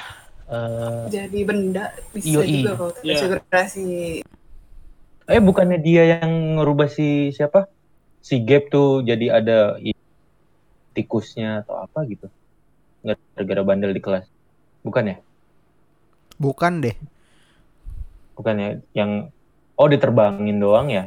[0.46, 2.62] eh, Jadi benda bisa Yoi.
[2.62, 3.02] juga kalau Iya.
[3.02, 3.88] transfigurasi.
[5.24, 7.66] Eh, bukannya dia yang ngerubah si siapa?
[8.20, 9.80] Si Gap tuh jadi ada
[10.94, 12.28] tikusnya atau apa gitu?
[13.02, 14.28] Gara-gara bandel di kelas.
[14.82, 15.18] Bukan ya?
[16.38, 16.96] Bukan deh.
[18.34, 18.70] Bukan ya?
[18.94, 19.12] Yang
[19.74, 21.06] oh diterbangin doang ya?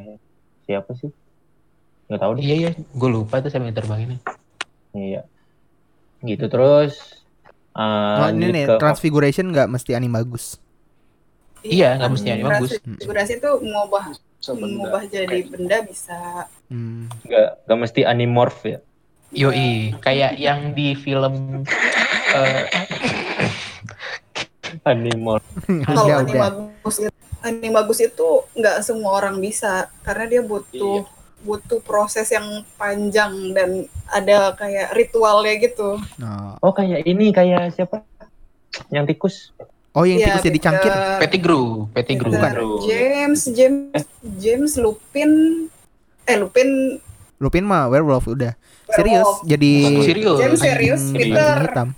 [0.64, 1.10] Siapa sih?
[2.06, 2.42] Nggak tahu deh.
[2.42, 4.18] iya iya, gue lupa tuh saya terbangin.
[4.94, 5.26] Iya.
[6.22, 7.22] Gitu terus.
[7.74, 10.62] uh, Oh, ini nih ke- Transfiguration nggak mesti Animagus.
[11.66, 12.70] Iya, nggak mesti animagus.
[12.78, 14.04] Transfigurasi itu mengubah
[14.38, 14.62] Sebenda.
[14.62, 16.46] mengubah jadi benda bisa.
[16.70, 17.10] Hmm.
[17.26, 18.78] nggak nggak mesti animorph ya.
[19.34, 21.66] Yoi, kayak yang di film
[22.30, 22.62] eh,
[24.82, 25.46] Animorph.
[25.86, 26.20] Kalau udah.
[26.20, 27.10] animagus itu,
[27.40, 31.06] animagus itu nggak semua orang bisa karena dia butuh
[31.38, 32.42] butuh proses yang
[32.74, 35.96] panjang dan ada kayak ritualnya gitu.
[36.18, 36.52] Oh.
[36.60, 38.02] Oh kayak ini kayak siapa?
[38.88, 39.36] Yang tikus.
[39.92, 40.92] Oh, yang Iya, tikus jadi cangkir.
[41.16, 41.88] Pettigrew.
[41.90, 42.52] Peter Bukan.
[42.82, 44.04] James, James,
[44.36, 45.30] James Lupin,
[46.22, 47.00] eh Lupin
[47.36, 48.52] Lupin mah werewolf udah.
[48.86, 49.38] Serius werewolf.
[49.44, 50.38] jadi Serius.
[50.38, 51.40] James serius, anjing- Peter.
[51.48, 51.88] anjing hitam.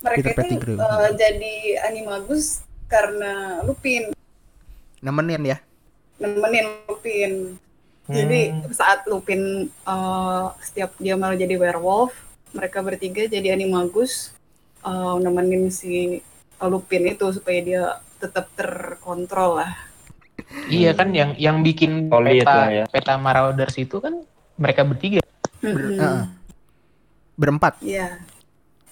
[0.00, 0.76] Mereka Peter itu Pettigrew.
[0.76, 4.14] eh, jadi animagus karena Lupin
[4.98, 5.58] Nemenin ya.
[6.18, 7.54] nemenin Lupin.
[8.04, 8.72] Jadi Hmm.
[8.72, 12.10] saat Lupin eh, setiap dia malah jadi werewolf,
[12.50, 14.32] mereka bertiga jadi animagus
[14.80, 16.18] eh, nemenin si
[16.58, 17.82] Lupin itu supaya dia
[18.16, 19.72] tetap terkontrol lah.
[20.66, 22.84] Iya kan yang yang bikin Solid peta lah ya.
[22.86, 24.18] peta Marauders itu kan
[24.54, 25.22] mereka bertiga.
[25.60, 26.18] Heeh.
[27.34, 27.78] Berempat.
[27.78, 28.18] Iya.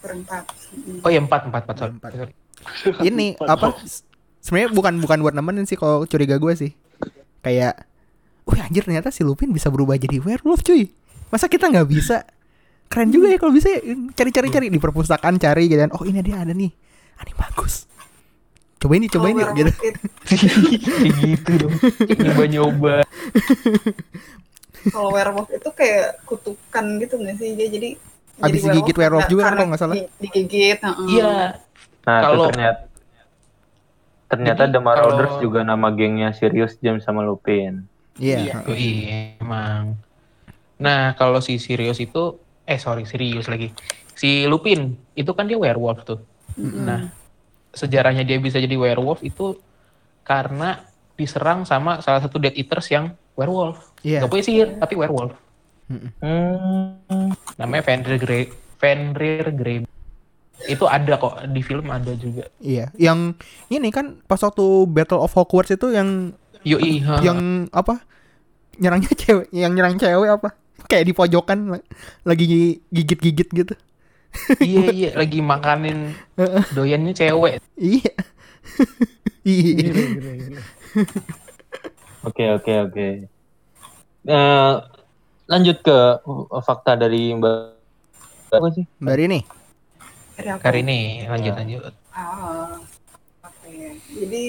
[0.07, 0.45] Berempat.
[1.03, 1.93] Oh ya empat empat empat sorry.
[1.99, 2.11] Empat.
[2.15, 2.33] sorry.
[3.11, 3.75] Ini apa?
[4.39, 6.71] Sebenarnya bukan bukan buat nemenin sih kalau curiga gue sih.
[7.43, 7.83] Kayak
[8.47, 10.87] Wih anjir ternyata si Lupin bisa berubah jadi werewolf cuy.
[11.35, 12.23] Masa kita nggak bisa?
[12.87, 13.83] Keren juga ya kalau bisa ya.
[14.15, 15.91] cari-cari cari di perpustakaan cari gitu kan.
[15.99, 16.71] Oh ini dia ada nih.
[17.19, 17.91] Ah, Ini bagus.
[18.79, 19.73] Cobain nih, cobain Kalau yuk gitu.
[21.27, 21.75] gitu dong.
[22.23, 22.95] Nyoba nyoba.
[24.95, 27.99] Kalau werewolf itu kayak kutukan gitu nggak sih dia jadi
[28.37, 29.95] Abis jadi digigit werewolf karena- juga kan kalau nggak salah.
[29.97, 30.79] di- Digigit.
[30.79, 31.07] heeh.
[31.09, 31.35] Iya.
[32.05, 32.81] Nah, Kalau- ternyata
[34.27, 37.87] ternyata Jadi The Marauders kalau- juga nama gengnya Sirius James sama Lupin.
[38.19, 38.65] Iya.
[38.65, 39.95] Oh, iya emang.
[40.77, 43.71] Nah kalau si Sirius itu eh sorry Sirius lagi.
[44.13, 46.21] Si Lupin itu kan dia werewolf tuh.
[46.57, 46.83] Mm-mm.
[46.83, 47.01] Nah
[47.71, 49.61] sejarahnya dia bisa jadi werewolf itu
[50.21, 50.83] karena
[51.15, 53.95] diserang sama salah satu Death Eaters yang werewolf.
[54.03, 54.25] Iya.
[54.25, 55.33] Gak punya sihir tapi werewolf.
[55.87, 56.11] Hmm.
[57.57, 58.51] Namanya Fenrir Grey.
[58.77, 59.79] Fenrir Grey.
[60.67, 62.49] Itu ada kok di film ada juga.
[62.59, 62.91] Iya.
[62.97, 63.39] Yang
[63.71, 66.33] ini kan pas waktu Battle of Hogwarts itu yang
[66.67, 67.23] Yoi, ha.
[67.23, 68.03] yang apa?
[68.77, 70.59] Nyerangnya cewek, yang nyerang cewek apa?
[70.91, 71.87] Kayak di pojokan la-
[72.27, 73.75] lagi gigit-gigit gitu.
[74.61, 76.13] iya iya lagi makanin
[76.75, 77.63] doyannya cewek.
[77.79, 78.13] Iya.
[79.47, 79.87] Iya.
[82.27, 83.07] Oke oke oke.
[84.27, 84.75] Eh,
[85.47, 87.57] lanjut ke uh, fakta dari Mbak
[88.53, 88.85] apa sih?
[88.99, 89.15] Mbak.
[90.37, 90.61] Dari apa?
[90.61, 91.93] Kali ini lanjut lanjut.
[92.13, 92.77] Ah,
[93.43, 93.75] oke.
[94.13, 94.43] Jadi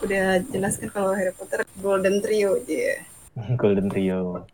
[0.00, 3.04] udah jelas kan kalau Harry Potter Golden Trio dia.
[3.60, 4.44] Golden Trio.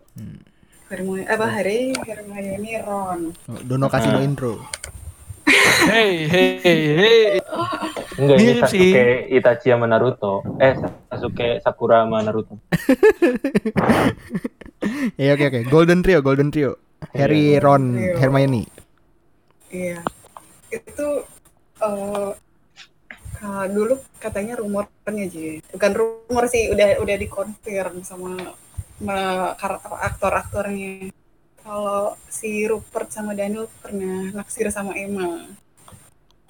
[0.87, 3.21] Hermione, apa Harry, Hermione, Ron.
[3.51, 4.27] Oh, Dono kasih no Ah.
[4.27, 4.53] intro.
[5.87, 7.39] Hey, hey, hey.
[8.17, 8.53] Enggak ini.
[8.59, 10.43] Sasuke Itachi sama Naruto.
[10.59, 10.75] Eh
[11.07, 12.59] Sasuke Sakura sama Naruto.
[15.21, 15.61] Iya oke oke.
[15.67, 16.77] Golden Trio, Golden Trio.
[17.13, 17.63] Harry, Iya.
[17.63, 18.15] Ron, Trio.
[18.19, 18.63] Hermione.
[19.69, 20.01] Iya.
[20.69, 21.09] Itu
[21.77, 22.31] eh
[23.37, 25.61] ka- dulu katanya rumornya aja.
[25.71, 28.33] Bukan rumor sih, udah udah dikonfirm sama
[28.97, 29.17] sama
[29.55, 31.13] kar- apa, aktor-aktornya.
[31.61, 35.45] Kalau si Rupert sama Daniel pernah naksir sama Emma.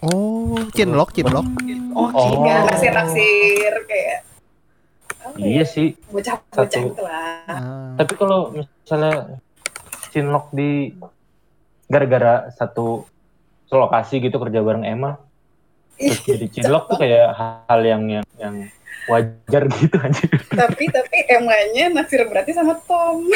[0.04, 1.46] Oh, Cinlok, Cinlok.
[1.96, 2.44] Oh, Oh.
[2.44, 4.18] Iya, naksir-naksir kayak ya,
[5.34, 5.98] Iya sih.
[6.06, 6.80] bocah-bocah Satu.
[6.86, 7.42] gitu lah.
[7.44, 7.92] Ah.
[7.96, 9.40] Tapi kalau misalnya
[10.08, 10.94] Shinlock di
[11.86, 13.04] gara-gara satu
[13.66, 15.18] lokasi gitu kerja bareng Emma,
[15.92, 18.54] terus jadi Shinlock tuh kayak hal yang yang yang
[19.06, 20.30] wajar gitu anjir.
[20.48, 23.26] tapi tapi Emma-nya naksir berarti sama Tom.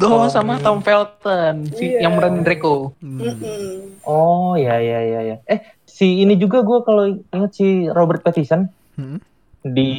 [0.00, 0.32] Oh, Oh.
[0.32, 2.08] sama Tom Felton, si Iya.
[2.08, 2.96] yang meranin Draco.
[2.98, 3.20] Hmm.
[3.20, 4.00] Mm-mm.
[4.02, 5.36] Oh ya ya ya ya.
[5.44, 9.20] Eh si ini juga gue kalau inget si Robert Pattinson Hmm.
[9.62, 9.90] Di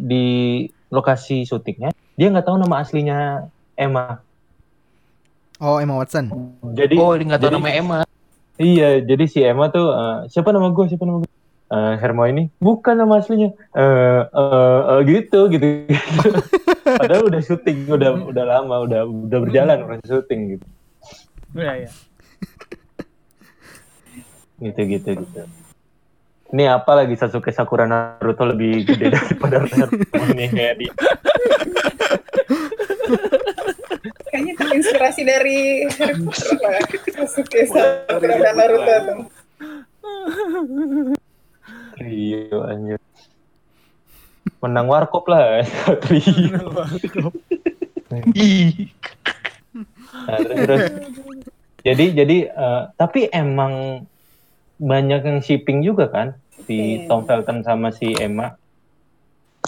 [0.00, 0.24] di
[0.88, 4.20] lokasi syutingnya dia nggak tahu nama aslinya Emma.
[5.58, 6.30] Oh, Emma Watson.
[6.72, 7.96] Jadi Oh, dia nggak tahu jadi- namanya Emma.
[8.58, 10.84] Iya, jadi si Emma tuh eh, siapa nama gue?
[10.86, 11.30] Siapa nama gue?
[11.68, 12.50] Eh, Hermione.
[12.58, 13.54] Bukan nama aslinya.
[13.70, 15.66] Eh eh, eh, gitu gitu.
[16.98, 20.66] Padahal udah syuting, udah udah lama, udah udah berjalan proses syuting gitu.
[21.54, 21.90] Iya, iya.
[24.58, 25.40] Gitu gitu gitu.
[26.48, 30.86] Ini apa lagi Sasuke Sakura Naruto lebih gede daripada Hermione kayak di
[34.32, 36.80] Kayaknya terinspirasi dari Harry Potter lah.
[37.12, 39.20] Sasuke Sakura dan Naruto tuh.
[42.00, 43.00] Rio anjir.
[44.64, 45.60] Menang warkop lah
[46.08, 46.64] Rio.
[48.32, 48.88] Ih.
[50.24, 50.82] Nah, terus, terus.
[51.84, 54.04] jadi jadi eh, tapi emang
[54.78, 57.06] banyak yang shipping juga kan si Shipping.
[57.06, 58.54] Tom Felton sama si Emma.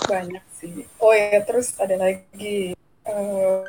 [0.01, 0.87] Banyak sih.
[0.97, 2.75] Oh ya, terus ada lagi.
[3.01, 3.61] eh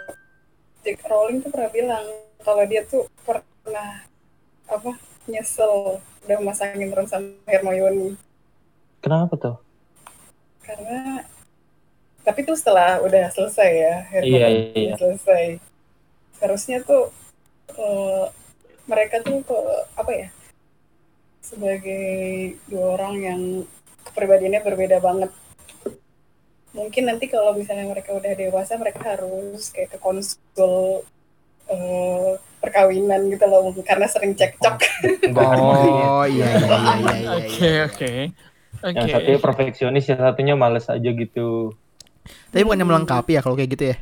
[0.81, 1.01] J.K.
[1.05, 2.05] Rowling tuh pernah bilang
[2.41, 4.01] kalau dia tuh pernah
[4.65, 4.91] apa
[5.23, 8.17] nyesel udah masangin Ron sama Hermione
[8.99, 9.57] Kenapa tuh?
[10.61, 11.25] karena
[12.21, 14.93] tapi tuh setelah udah selesai ya Hermione Iya, iya.
[14.95, 15.43] selesai
[16.33, 17.09] seharusnya tuh
[17.71, 18.25] eh,
[18.85, 19.57] mereka tuh ke
[19.93, 20.27] apa ya
[21.51, 23.41] sebagai dua orang yang
[24.07, 25.31] kepribadiannya berbeda banget
[26.71, 31.03] mungkin nanti kalau misalnya mereka udah dewasa mereka harus kayak ke konsul
[31.67, 32.31] eh,
[32.63, 34.77] perkawinan gitu loh karena sering cekcok?
[35.35, 37.29] Oh, iya iya iya iya iya.
[37.35, 38.11] Oke, oke.
[38.81, 38.97] Oke.
[38.97, 41.75] Yang satunya perfeksionis, yang satunya males aja gitu.
[42.53, 43.97] Tapi bukannya melengkapi ya kalau kayak gitu ya?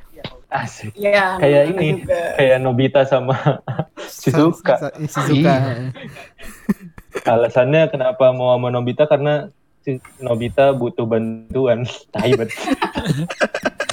[0.50, 0.98] Asik.
[0.98, 2.02] ya Kayak ini.
[2.02, 2.22] juga.
[2.42, 3.38] Kayak Nobita sama
[4.10, 4.76] Shizuka.
[5.06, 5.56] Shizuka.
[7.26, 9.50] Alasannya kenapa mau sama Nobita karena
[9.82, 11.86] si Nobita butuh bantuan.
[12.14, 12.54] Tai banget.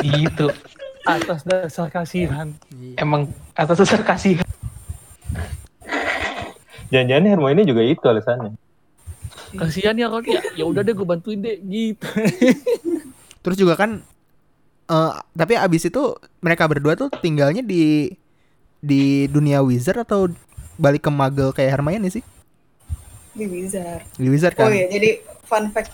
[0.04, 0.52] gitu
[1.06, 2.50] atas dasar kasihan.
[2.98, 4.42] emang atas dasar kasih
[6.86, 8.54] Jangan-jangan Hermione juga itu alasannya.
[9.58, 12.06] Kasihan ya kalau ya ya udah deh gue bantuin deh gitu.
[13.42, 14.06] Terus juga kan
[14.86, 18.14] eh tapi abis itu mereka berdua tuh tinggalnya di
[18.78, 20.30] di dunia wizard atau
[20.78, 22.22] balik ke Muggle kayak Hermione sih?
[23.36, 24.02] Di Wizard.
[24.16, 24.66] Di wizard kan?
[24.66, 25.92] Oh ya, jadi fun fact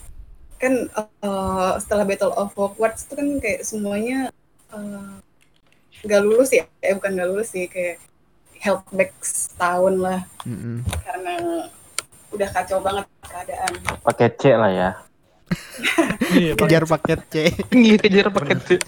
[0.57, 4.31] kan eh, setelah Battle of Hogwarts itu kan kayak semuanya
[4.71, 5.13] eh,
[6.03, 7.99] nggak lulus ya, eh bukan nggak lulus sih kayak
[8.57, 10.87] held back setahun lah Mm-mm.
[11.03, 11.67] karena
[12.31, 13.73] udah kacau banget keadaan.
[14.01, 14.91] Pakai C lah ya.
[16.33, 17.35] Iya, Kejar paket C.
[17.77, 18.81] Iya kejar paket tuh.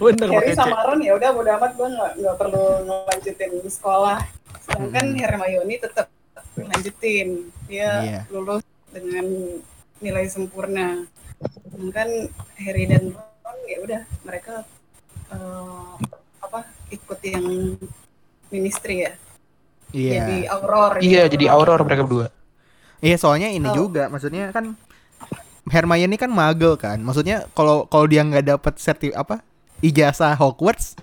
[0.00, 0.56] bener Harry pakai C.
[0.56, 4.18] sama Ron ya udah bodo amat gue nggak nggak perlu ngelanjutin sekolah.
[4.64, 5.18] Sedangkan Hmm.
[5.20, 6.06] Hermione tetap
[6.66, 7.28] lanjutin
[7.64, 8.20] dia Iya.
[8.28, 9.26] lulus dengan
[9.98, 11.06] nilai sempurna.
[11.64, 12.08] Sedangkan
[12.58, 14.54] Harry dan Ron ya udah mereka
[15.30, 15.92] eh,
[16.42, 17.46] apa ikut yang
[18.50, 19.12] ministry ya.
[19.90, 20.50] Jadi Iya.
[20.50, 20.92] auror.
[20.98, 21.32] Iya gitu.
[21.38, 22.26] jadi auror mereka berdua.
[23.00, 23.86] Iya soalnya ini Oh.
[23.86, 24.74] juga maksudnya kan
[25.70, 26.98] Hermione kan Muggle kan.
[26.98, 29.40] Maksudnya kalau kalau dia nggak dapat serti apa
[29.80, 30.98] ijazah Hogwarts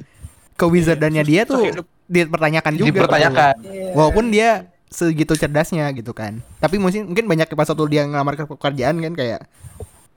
[0.54, 1.72] ke wizardannya dia tuh
[2.06, 2.88] dipertanyakan juga.
[2.92, 3.54] Dipertanyakan.
[3.64, 3.92] Iya.
[3.96, 4.50] Walaupun dia
[4.88, 6.40] segitu cerdasnya gitu kan.
[6.58, 9.42] Tapi mungkin mungkin banyak pas waktu dia ngelamar ke pekerjaan kan kayak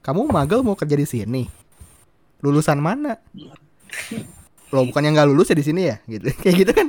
[0.01, 1.43] kamu Muggle mau kerja di sini.
[2.39, 3.19] Lulusan mana?
[4.71, 6.31] Loh bukannya nggak lulus ya di sini ya gitu.
[6.41, 6.87] Kayak gitu kan.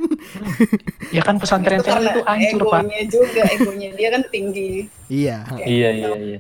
[1.11, 2.81] Ya kan pesantren itu saya itu hancur pak.
[2.81, 4.87] egonya juga, egonya dia kan tinggi.
[5.11, 5.43] iya.
[5.45, 6.39] Kayak, Iya iya iya.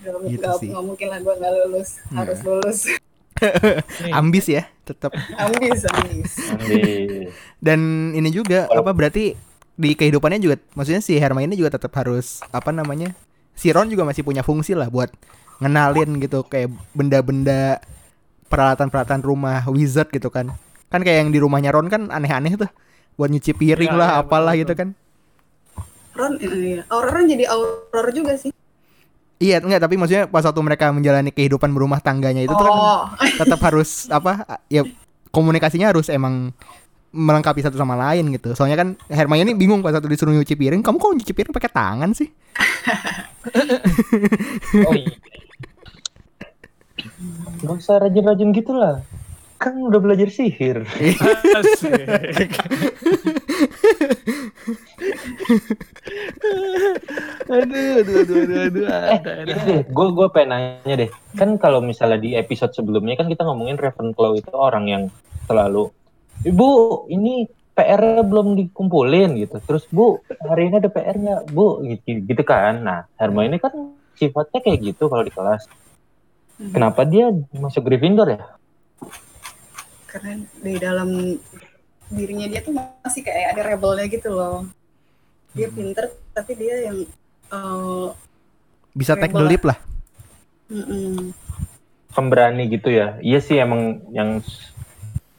[0.00, 0.68] Gak, Gitu gak- sih.
[0.68, 2.26] gak mungkin lah gue gak lulus, Nah.
[2.26, 2.78] harus lulus.
[4.12, 5.14] Ambis ya tetap.
[5.32, 6.32] ambis, ambis.
[7.56, 7.80] Dan
[8.12, 9.38] ini juga apa berarti
[9.76, 13.12] di kehidupannya juga maksudnya si Hermione juga tetap harus apa namanya?
[13.54, 15.12] Si Ron juga masih punya fungsi lah buat
[15.60, 17.78] ngenalin gitu kayak benda-benda
[18.48, 20.50] peralatan-peralatan rumah wizard gitu kan.
[20.90, 22.70] Kan kayak yang di rumahnya Ron kan aneh-aneh tuh.
[23.14, 24.88] Buat nyuci piring Iya, lah iya, apalah betul, gitu kan.
[26.16, 26.82] Ron, iya.
[26.88, 28.50] Aurora jadi auror juga sih.
[29.40, 33.08] Iya, enggak tapi maksudnya pas waktu mereka menjalani kehidupan berumah tangganya itu tuh kan oh,
[33.40, 34.84] tetap harus apa ya
[35.32, 36.52] komunikasinya harus emang
[37.10, 38.54] melengkapi satu sama lain gitu.
[38.54, 42.10] Soalnya kan Hermione bingung pas waktu disuruh nyuci piring, kamu kok nyuci piring pakai tangan
[42.14, 42.30] sih?
[44.86, 45.16] Oh iya.
[47.60, 49.02] Gak usah rajin-rajin gitu lah.
[49.60, 50.88] Kan udah belajar sihir.
[57.50, 58.86] Aduh aduh aduh aduh aduh.
[58.88, 61.10] Eh, deh, gue gue pengen nanya deh.
[61.36, 65.02] Kan kalau misalnya di episode sebelumnya kan kita ngomongin Ravenclaw itu orang yang
[65.44, 65.92] selalu,
[66.46, 66.68] ibu
[67.10, 69.56] ini PR belum dikumpulin gitu.
[69.64, 72.80] Terus bu hari ini ada PR nggak bu gitu, gitu kan.
[72.84, 73.72] Nah Hermione kan
[74.16, 75.64] sifatnya kayak gitu kalau di kelas.
[76.60, 78.60] Kenapa dia masuk Gryffindor ya?
[80.10, 81.10] karena di dalam
[82.10, 84.66] dirinya dia tuh masih kayak ada rebelnya gitu loh.
[85.54, 87.06] Dia pinter, tapi dia yang
[87.54, 88.08] eh,
[88.90, 89.78] Bisa take the leap lah.
[90.66, 91.30] mm-mm.
[92.10, 93.22] Pemberani gitu ya.
[93.22, 94.42] Iya sih emang yang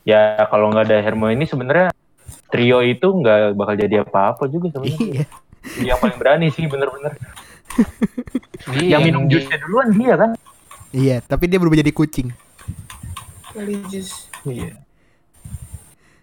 [0.08, 1.90] ya kalau nggak ada Hermione sebenarnya
[2.52, 5.00] trio itu nggak bakal jadi apa-apa juga sebenarnya.
[5.00, 5.26] Iya.
[5.78, 7.16] Dia yang paling berani sih bener-bener.
[8.62, 10.38] Iya, yang minum jusnya duluan dia kan.
[10.94, 12.30] Iya, tapi dia berubah jadi kucing.
[13.58, 14.30] religius.
[14.46, 14.78] Iya.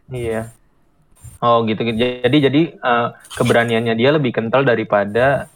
[0.07, 0.41] Iya.
[1.43, 1.99] Oh gitu gitu.
[1.99, 5.51] Jadi jadi eh, keberaniannya dia lebih kental daripada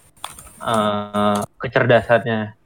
[0.59, 2.59] eh, kecerdasannya.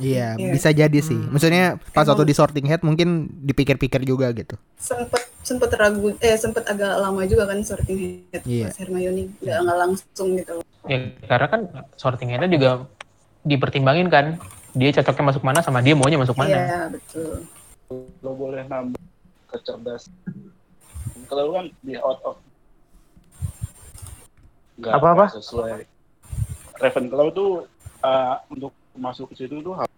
[0.00, 0.50] Iya, Iya.
[0.50, 1.14] bisa jadi sih.
[1.16, 3.08] Maksudnya pas Emang- waktu di sorting head mungkin
[3.38, 4.56] dipikir-pikir juga gitu.
[4.74, 8.66] Sempet sempet ragu, eh sempet agak lama juga kan sorting head Iya.
[8.66, 10.64] pas Hermione nggak nggak langsung gitu.
[10.84, 11.60] Ya, karena kan
[11.94, 12.70] sorting headnya juga
[13.42, 14.40] dipertimbangin kan.
[14.70, 16.50] Dia cocoknya masuk mana sama dia maunya masuk mana.
[16.50, 17.44] Iya betul.
[18.22, 19.02] lo boleh nambah
[19.50, 20.14] kecerdasan
[21.26, 22.38] kalau kan di out of
[24.78, 25.24] nggak Apa-apa?
[25.26, 25.82] nggak sesuai
[26.78, 27.46] Ravenclaw itu
[28.00, 29.89] uh, untuk masuk ke situ tuh harus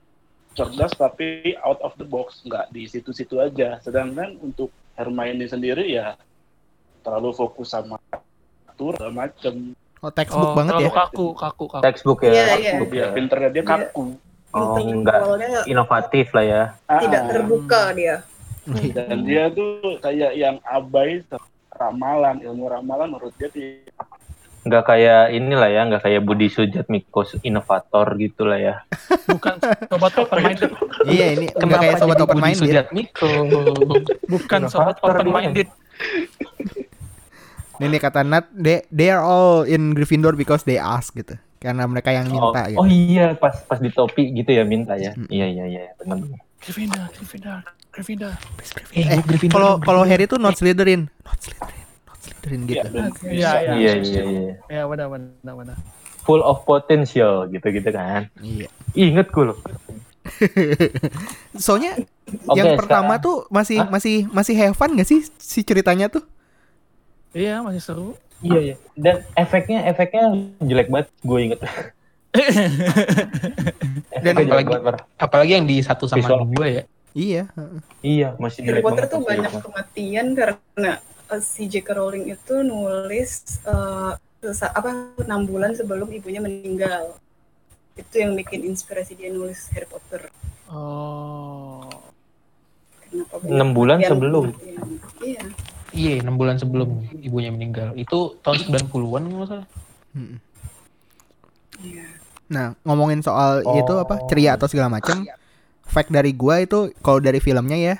[0.52, 1.26] cerdas tapi
[1.60, 6.14] out of the box nggak di situ-situ aja sedangkan untuk Hermione sendiri ya
[7.00, 7.96] terlalu fokus sama
[8.66, 10.90] atur macem Oh, textbook Oh, banget ya.
[10.90, 11.78] kaku, kaku, kaku.
[11.78, 12.32] Textbook ya.
[12.34, 12.50] Iya, iya.
[12.74, 13.06] textbook dia ya.
[13.14, 14.04] pinternya dia Dia- kaku
[14.52, 15.64] Oh, Intelektualnya enggak.
[15.64, 16.62] Inovatif lah ya.
[16.98, 18.16] tidak Ah, terbuka dia.
[18.92, 21.22] dan dia tuh kayak yang abai
[21.72, 24.06] ramalan ilmu ramalan menurut dia tidak
[24.62, 28.74] Enggak kayak inilah ya, enggak kayak Budi Sujatmiko inovator gitu lah ya.
[29.26, 29.58] Bukan
[29.90, 30.70] sobat open minded.
[31.04, 32.62] Iya, ini enggak Kenapa kayak sobat open Budi minded.
[32.62, 33.28] Sujatmiko?
[34.30, 35.68] Bukan sobat open minded.
[37.78, 41.34] Ini kata Nat, they, they are all in Gryffindor because they ask gitu.
[41.58, 42.78] karena mereka yang Oh, minta gitu.
[42.82, 45.14] oh iya, pas pas di topi gitu ya minta ya.
[45.14, 45.30] Hmm.
[45.30, 46.18] Iya iya iya, benar.
[46.58, 47.58] Gryffindor, Gryffindor,
[47.90, 48.34] Gryffindor.
[48.90, 51.86] Eh, Eh, Gryffindor Kalau kalau Harry tuh not Slytherin, not Slytherin,
[52.22, 52.98] Slytherin Iya, gitu.
[53.26, 53.72] Iya, iya.
[53.74, 54.52] Iya iya iya.
[54.70, 55.76] Ya, benar, benar, benar.
[56.22, 58.30] Full of potential gitu-gitu kan.
[58.38, 58.70] Iya.
[58.94, 59.58] Ingat gue loh.
[61.58, 61.98] Soalnya
[62.46, 63.90] Oke, yang pertama sekarang- tuh masih Hah?
[63.90, 66.22] masih masih have fun gak sih si ceritanya tuh?
[67.34, 68.14] Iya, masih seru.
[68.38, 68.76] Iya iya.
[68.94, 71.08] Dan efeknya efeknya jelek banget.
[71.20, 71.60] Gue inget.
[74.24, 76.82] Dan apalagi- banget, apalagi yang di satu sama dua ya.
[77.12, 77.42] Iya.
[78.00, 80.92] Iya masih Harry Potter tuh banyak kematian karena
[81.40, 81.94] si J.K.
[81.96, 84.18] Rowling itu nulis uh,
[84.74, 84.90] apa
[85.22, 87.16] enam bulan sebelum ibunya meninggal.
[87.94, 90.28] Itu yang bikin inspirasi dia nulis Harry Potter.
[90.72, 91.88] Oh.
[93.44, 94.50] Enam bulan sebelum.
[95.20, 95.44] Iya.
[95.92, 97.92] Iya, 6 bulan sebelum ibunya meninggal.
[97.92, 99.68] Itu tahun 90-an kalau nggak salah.
[100.16, 100.36] Mm.
[101.84, 102.06] Iya.
[102.48, 105.24] Nah, ngomongin soal itu apa ceria atau segala macam,
[105.84, 107.96] fact dari gua itu kalau dari filmnya ya.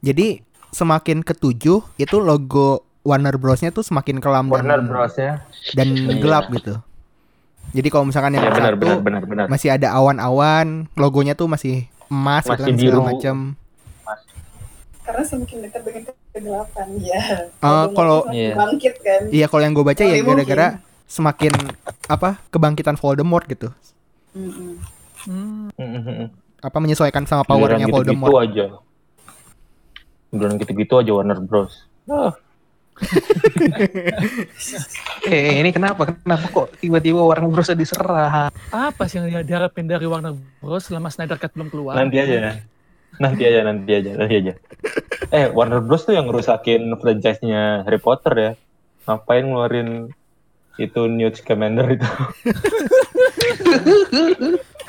[0.00, 0.40] Jadi
[0.74, 5.44] semakin ketujuh itu logo Warner Bros-nya tuh semakin kelam Warner dan Bros ya.
[5.72, 6.18] dan Iya.
[6.18, 6.74] gelap gitu.
[7.70, 9.46] Jadi kalau misalkan yang Iya benar satu benar benar benar.
[9.46, 13.00] masih ada awan-awan, logonya tuh masih emas gitu Masih kan segala biru.
[13.04, 13.36] macam.
[15.00, 16.02] Karena semakin dekat dengan
[16.32, 17.20] kegelapan ya.
[17.60, 18.56] Ah, kalau- Iya.
[18.56, 19.20] bangkit kan.
[19.28, 20.38] Iya, kalau yang gue baca ya Paling mungkin.
[20.40, 20.66] gara-gara
[21.06, 21.52] semakin
[22.06, 23.68] apa kebangkitan Voldemort gitu.
[24.32, 24.80] Mm-mm.
[25.22, 25.68] Hmm.
[25.76, 26.28] Mm-mm.
[26.58, 28.32] Apa menyesuaikan sama powernya gitu-gitu Voldemort.
[28.42, 28.66] aja.
[30.34, 31.86] Giliran gitu-gitu aja Warner Bros.
[32.10, 32.34] Ah,
[35.24, 36.14] Eh, ini kenapa?
[36.14, 38.52] Kenapa kok tiba-tiba Warner Bros diserah?
[38.70, 41.96] Apa sih yang dia diharapin dari Warner Bros selama Snyder Cut belum keluar?
[41.96, 42.60] nanti aja.
[43.14, 44.52] Nanti aja, nanti aja, nanti aja.
[45.30, 48.50] Eh, Warner Bros tuh yang ngerusakin franchise-nya Harry Potter ya.
[49.06, 50.10] Ngapain ngeluarin
[50.76, 52.08] itu Newt Scamander itu?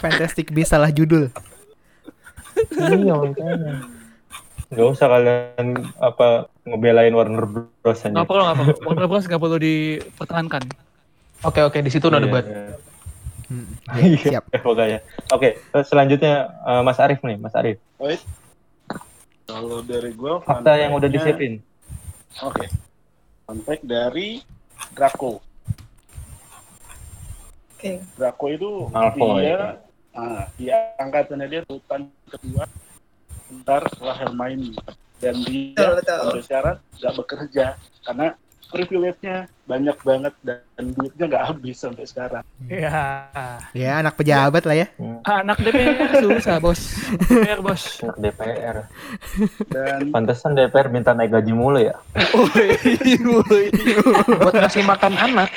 [0.01, 1.29] Fantastic Beasts salah judul.
[2.75, 3.73] iya, makanya.
[4.75, 5.67] Gak usah kalian
[5.97, 6.27] apa
[6.63, 7.45] ngebelain Warner
[7.79, 8.11] Bros aja.
[8.11, 8.73] Nggak perlu, nggak perlu.
[8.83, 10.63] Warner Bros nggak perlu dipertahankan.
[11.41, 12.43] Oke, oke, di situ udah Iya, debat.
[12.43, 12.63] iya.
[13.45, 14.43] Hmm, Iya, siap.
[14.65, 14.99] pokoknya.
[15.29, 17.77] Oke, terus selanjutnya eh, Mas Arif nih, Mas Arif.
[17.97, 18.19] Wait.
[19.45, 21.61] Kalau dari gue Fakta yang udah disiapin.
[22.41, 22.65] Oke.
[23.45, 24.41] Fun fact dari
[24.91, 25.37] Draco.
[27.71, 28.01] Oke.
[28.17, 29.45] Draco itu Malfoy.
[29.45, 29.59] dia
[30.11, 32.65] ah, dia angkatannya dia sultan kedua
[33.51, 34.73] ntar setelah Hermione
[35.21, 37.65] dan dia Betul, sekarang nggak bekerja
[38.03, 38.27] karena
[38.65, 40.59] privilege-nya banyak banget dan
[40.93, 42.43] duitnya nggak habis sampai sekarang.
[42.67, 43.29] Iya.
[43.71, 44.87] Ya, anak pejabat lah ya.
[44.99, 46.81] Hmm, Anak DPR susah, Bos.
[47.17, 47.83] DPR, Bos.
[48.03, 48.77] anak DPR.
[49.69, 51.95] Dan Pantesan DPR minta naik gaji mulu ya.
[54.41, 55.49] Buat ngasih makan anak.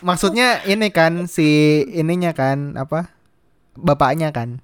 [0.00, 3.12] Maksudnya ini kan si ininya kan apa?
[3.76, 4.62] Bapaknya kan.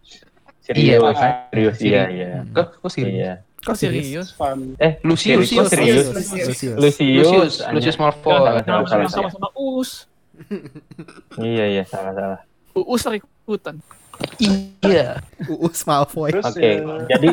[0.65, 1.13] Serius, Iya,
[1.53, 1.89] serius, Siri.
[1.93, 2.29] iya, iya.
[2.49, 3.03] Kok kok sih?
[3.05, 3.33] Iya.
[3.61, 4.29] Kok Serius?
[4.33, 5.69] fun Eh, Lucius, serius, Lucius.
[5.69, 6.07] serius.
[6.09, 6.77] Lucius.
[6.77, 7.55] Lucius, Lucius.
[7.69, 8.33] Lucius Malfoy.
[8.33, 9.09] Salah.
[9.09, 9.91] Sama-sama Us.
[11.39, 12.41] Iya, iya, salah, salah.
[12.75, 13.77] Us ikutan.
[14.83, 15.21] Iya.
[15.47, 16.31] Uus Malfoy.
[16.35, 17.31] Oke, ya, jadi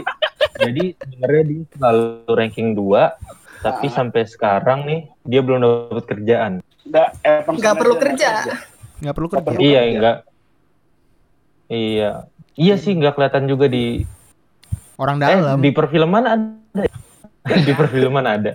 [0.59, 3.15] jadi sebenarnya dia selalu ranking 2,
[3.61, 3.93] tapi Ah.
[3.93, 6.53] sampai sekarang nih dia belum dapat kerjaan.
[6.81, 8.29] nggak emang Nggak perlu kerja.
[8.99, 9.49] Nggak perlu kerja.
[9.57, 10.17] Iya, enggak.
[11.67, 12.11] Iya.
[12.53, 14.03] Iya sih nggak kelihatan juga di
[14.95, 15.57] Orang eh, dalam.
[15.57, 16.83] di perfilman ada.
[17.65, 18.51] di perfilman ada.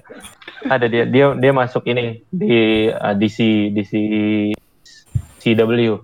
[0.63, 2.55] Ada dia dia dia masuk ini di
[2.89, 3.39] uh, DC
[3.71, 3.93] DC
[5.39, 6.03] CW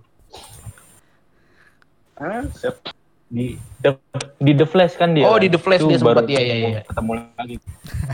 [2.14, 2.78] Ah, siap.
[3.26, 3.96] di The,
[4.38, 5.24] di The Flash kan dia.
[5.24, 6.80] Oh, di The Flash dia baru sempat, iya, ketemu- iya.
[6.84, 7.56] Ketemu lagi.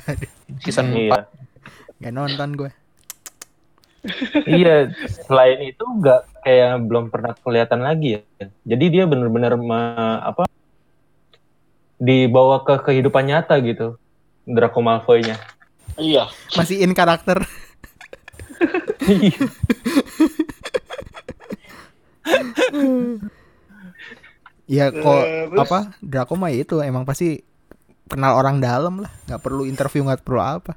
[0.65, 1.27] Season Iya.
[1.99, 2.01] 4.
[2.01, 2.71] Gak nonton gue.
[4.47, 4.89] iya,
[5.21, 8.49] selain itu nggak kayak belum pernah kelihatan lagi ya.
[8.65, 9.61] Jadi dia benar-benar
[10.25, 10.49] apa
[12.01, 14.01] dibawa ke kehidupan nyata gitu.
[14.49, 15.37] Draco Malfoy-nya.
[16.01, 16.33] Iya.
[16.57, 17.45] Masih in karakter.
[19.05, 19.45] Iya.
[24.69, 25.61] Ya kok Terus?
[25.69, 27.45] apa Draco mah itu emang pasti
[28.09, 29.13] kenal orang dalam lah.
[29.29, 30.73] Nggak perlu interview nggak perlu apa.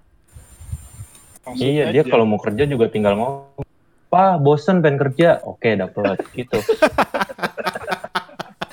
[1.48, 3.71] Langsung iya, dia kalau mau kerja juga tinggal ngomong.
[4.12, 5.40] Pak, bosen pengen kerja.
[5.48, 6.60] Oke, dapet gitu.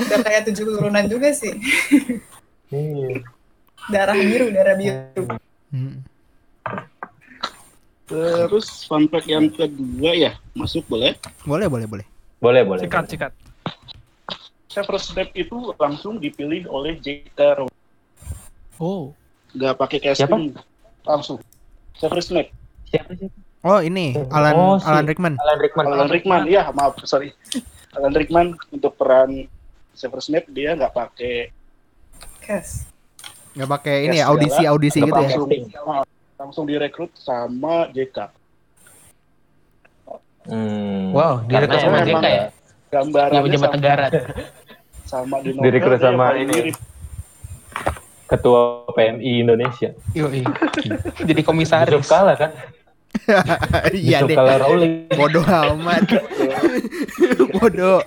[0.03, 1.55] Udah kayak tujuh turunan juga sih.
[2.75, 3.23] Iya.
[3.87, 5.39] Darah biru, darah biru.
[5.71, 6.03] Hmm.
[8.11, 11.15] Terus fun fact yang kedua ya, masuk boleh?
[11.47, 12.07] Boleh boleh boleh.
[12.43, 12.83] Boleh, boleh.
[12.83, 13.13] Sikat, boleh.
[13.15, 13.33] sikat.
[14.69, 17.63] Severus Snape itu langsung dipilih oleh J.K.
[17.63, 17.79] Rowling.
[18.83, 19.15] Oh.
[19.55, 20.55] Nggak pakai casting.
[21.07, 21.39] Langsung.
[21.95, 22.51] Severus Snape.
[22.91, 23.31] Siapa sih?
[23.61, 25.35] Oh ini Alan Oh, si- Alan Rickman.
[25.37, 25.85] Alan Rickman.
[25.85, 27.35] Alan Rickman, ya maaf sorry.
[27.91, 29.51] Alan Rickman untuk peran
[29.93, 31.51] Severus Snape dia nggak pakai
[32.39, 32.87] Cash.
[33.53, 34.73] Nggak pakai ini ya audisi segala.
[34.73, 35.27] audisi gitu ya.
[35.27, 35.49] langsung
[36.39, 38.31] langsung direkrut sama JK.
[40.49, 41.11] Hmm.
[41.13, 42.47] Wow, direkrut sama JK ya?
[42.89, 44.07] Pejabat sama, negara.
[45.05, 46.49] sama di Direkrut sama ini.
[46.49, 46.77] mirip.
[48.25, 49.91] Ketua PMI Indonesia.
[50.13, 50.45] Yoi.
[51.21, 52.07] Jadi Yusuf komisaris.
[52.07, 52.53] Kala kan?
[53.95, 54.37] Iya deh.
[54.37, 55.09] Kala Rowling.
[55.13, 56.05] Bodoh amat.
[57.57, 58.01] Bodoh.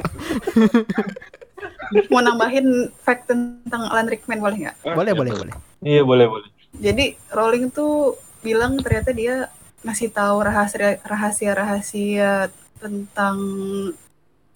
[2.09, 4.75] Mau nambahin fact tentang Alan Rickman boleh nggak?
[4.95, 5.53] Boleh boleh boleh.
[5.83, 6.47] Iya boleh boleh.
[6.79, 9.51] Jadi Rowling tuh bilang ternyata dia
[9.81, 12.31] ngasih tahu rahasia rahasia rahasia
[12.81, 13.37] tentang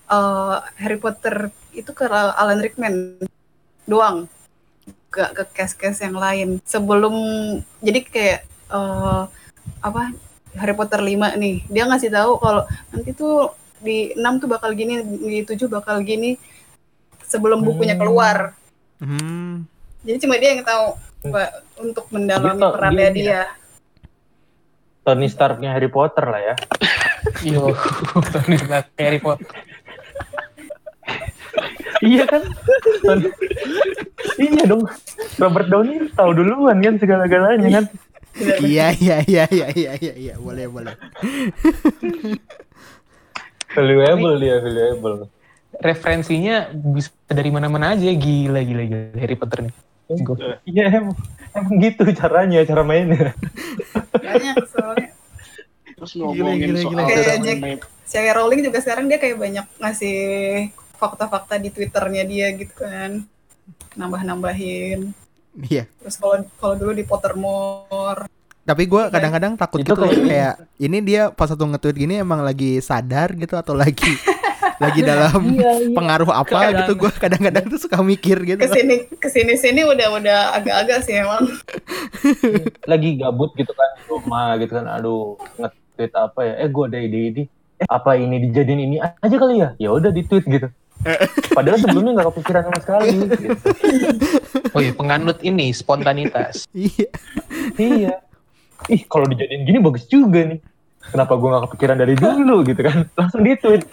[0.09, 3.19] eh, Harry Potter itu ke Alan Rickman
[3.85, 4.25] doang
[5.13, 7.15] gak ke case-case yang lain sebelum
[7.79, 8.41] jadi kayak
[8.73, 9.23] eh,
[9.81, 10.03] apa
[10.55, 15.01] Harry Potter 5 nih dia ngasih tahu kalau nanti tuh di 6 tuh bakal gini
[15.03, 16.37] di 7 bakal gini
[17.21, 18.01] sebelum bukunya Hmm.
[18.01, 18.37] keluar
[18.95, 19.67] Hmm.
[20.01, 20.83] jadi cuma dia yang tahu
[21.25, 21.49] Pak,
[21.79, 23.41] untuk mendalami Dia- perannya dia- dia.
[25.01, 26.53] Tony Starknya Harry Potter lah ya.
[27.45, 27.73] Yo,
[28.29, 29.45] Tony Stark, Harry Potter.
[32.03, 32.41] iya kan?
[34.35, 34.83] Iya dong.
[35.35, 37.85] Robert Downey tahu duluan kan segala-galanya kan.
[38.35, 40.95] Iya iya iya iya iya iya iya boleh boleh.
[43.71, 45.31] Valuable dia, valuable.
[45.75, 48.07] Referensinya bisa dari mana-mana aja.
[48.07, 49.03] Gila, gila, gila.
[49.19, 49.75] Harry Potter nih.
[50.63, 51.17] Iya emang,
[51.51, 53.35] emang gitu caranya, cara mainnya.
[54.15, 55.11] Banyak soalnya.
[55.95, 57.57] Terus ngomongin gila, soal gila.
[57.59, 60.17] Kayak Saya Rowling juga sekarang dia kayak banyak ngasih
[60.95, 63.25] fakta-fakta di Twitternya dia gitu kan.
[63.99, 65.11] Nambah-nambahin.
[65.57, 65.83] Iya.
[65.99, 68.27] Terus kalau kalau dulu di Pottermore.
[68.61, 72.41] Tapi gue kadang-kadang takut Itu gitu kayak- kayak ini dia pas satu nge-tweet gini emang
[72.41, 74.09] lagi sadar gitu atau lagi
[74.83, 75.55] lagi dalam
[75.93, 76.77] pengaruh apa Keadaan.
[76.81, 78.59] gitu gue kadang-kadang tuh suka mikir gitu.
[78.59, 81.45] Ke sini ke sini sini udah udah agak-agak sih emang.
[82.91, 84.85] Lagi gabut gitu kan di rumah gitu kan.
[84.89, 86.53] Aduh, nge-tweet apa ya?
[86.59, 87.43] Eh, gue ada ide ini.
[87.75, 89.69] Eh, apa ini dijadiin ini aja kali ya?
[89.77, 90.67] Ya udah di-tweet gitu.
[91.51, 93.07] Padahal sebelumnya nggak kepikiran sama sekali.
[93.15, 93.49] Gitu.
[94.71, 96.65] Oh iya, penganut ini, spontanitas.
[96.73, 97.07] Iya.
[97.75, 98.13] Iya.
[98.87, 100.59] Ih, kalau dijadiin gini bagus juga nih.
[101.05, 103.05] Kenapa gue nggak kepikiran dari dulu gitu kan?
[103.13, 103.85] Langsung di-tweet.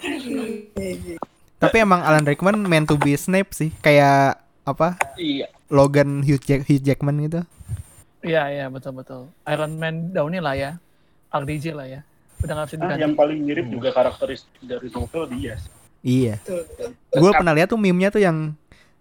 [1.57, 3.69] Tapi emang Alan Rickman meant to be Snape sih.
[3.79, 4.97] Kayak apa?
[5.15, 5.47] iya.
[5.67, 7.41] Logan Hugh, Jack- Hugh Jackman gitu.
[8.21, 9.29] Iya, iya, betul-betul.
[9.43, 10.71] Iron Man Downey lah ya.
[11.29, 12.01] RDJ lah ya.
[12.39, 13.01] Udah nggak bisa Nah, diganti.
[13.01, 15.55] yang paling mirip juga karakteristik dari novel dia.
[16.03, 16.35] Iya.
[17.09, 18.53] Gue pernah lihat tuh meme-nya tuh yang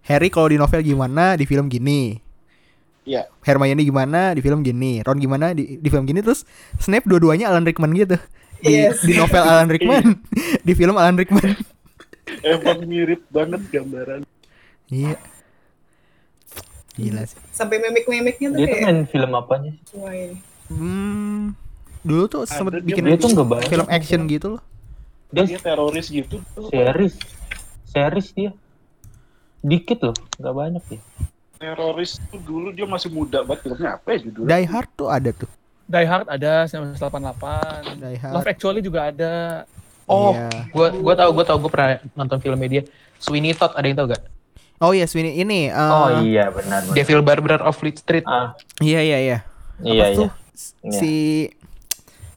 [0.06, 2.18] Harry kalau di novel gimana, di film gini.
[3.02, 3.26] Iya.
[3.42, 6.46] Hermione gimana di film gini, Ron gimana di, di film gini terus
[6.78, 8.14] Snape dua-duanya Alan Rickman gitu.
[8.62, 9.02] Di, Yes.
[9.02, 10.22] di novel Alan Rickman,
[10.66, 11.58] di film Alan Rickman.
[12.46, 14.22] Emang mirip banget gambaran.
[14.86, 15.18] Iya.
[16.94, 17.42] Gila sih.
[17.50, 19.72] Sampai mimik-mimiknya tuh Dia tuh kayak main film apanya?
[19.98, 20.36] wah ini.
[20.70, 21.58] Hmm,
[22.06, 23.30] dulu tuh sempet Ada, dia bikin Dia tuh
[23.66, 24.62] film action gitu loh.
[25.32, 26.38] Dia Dia teroris gitu.
[26.68, 27.14] series.
[27.84, 28.50] Series dia.
[29.60, 31.00] Dikit loh, nggak banyak ya.
[31.56, 33.64] Teroris tuh dulu dia masih muda banget.
[33.64, 34.48] Filmnya apa ya judulnya?
[34.50, 35.50] Die Hard tuh ada tuh.
[35.84, 37.96] Die Hard ada 1988.
[37.96, 38.34] Die Hard.
[38.34, 39.64] Love Actually juga ada.
[40.04, 40.66] Oh, Iya.
[40.68, 42.82] gua gua tahu, gua tahu, gua pernah nonton film media.
[43.16, 44.22] Sweeney Todd ada yang tahu gak?
[44.78, 45.70] Oh iya, Sweeney ini.
[45.70, 46.82] eh, oh iya benar.
[46.82, 46.92] benar.
[46.92, 48.26] Devil Barber of Fleet Street.
[48.26, 49.38] Ah, Iya iya iya.
[49.80, 50.28] iya Apa tuh?
[50.28, 50.50] iya.
[50.52, 50.92] S- Iya.
[50.92, 51.10] Si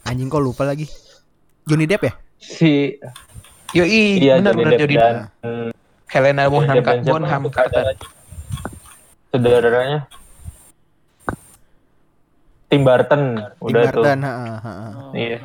[0.04, 0.86] anjing kok lupa lagi.
[1.66, 2.14] Johnny Depp ya?
[2.38, 3.00] Si
[3.72, 4.96] Yoi, iya benar Johnny benar Depp Jody.
[4.96, 5.16] dan
[6.08, 7.84] Helena Bonham, Bonham tuh Carter.
[9.30, 10.00] saudaranya?
[12.66, 14.02] Tim Burton Tim udah tuh.
[14.02, 14.74] Burton, ha, ha, ha.
[14.96, 15.12] Oh.
[15.12, 15.38] Iya.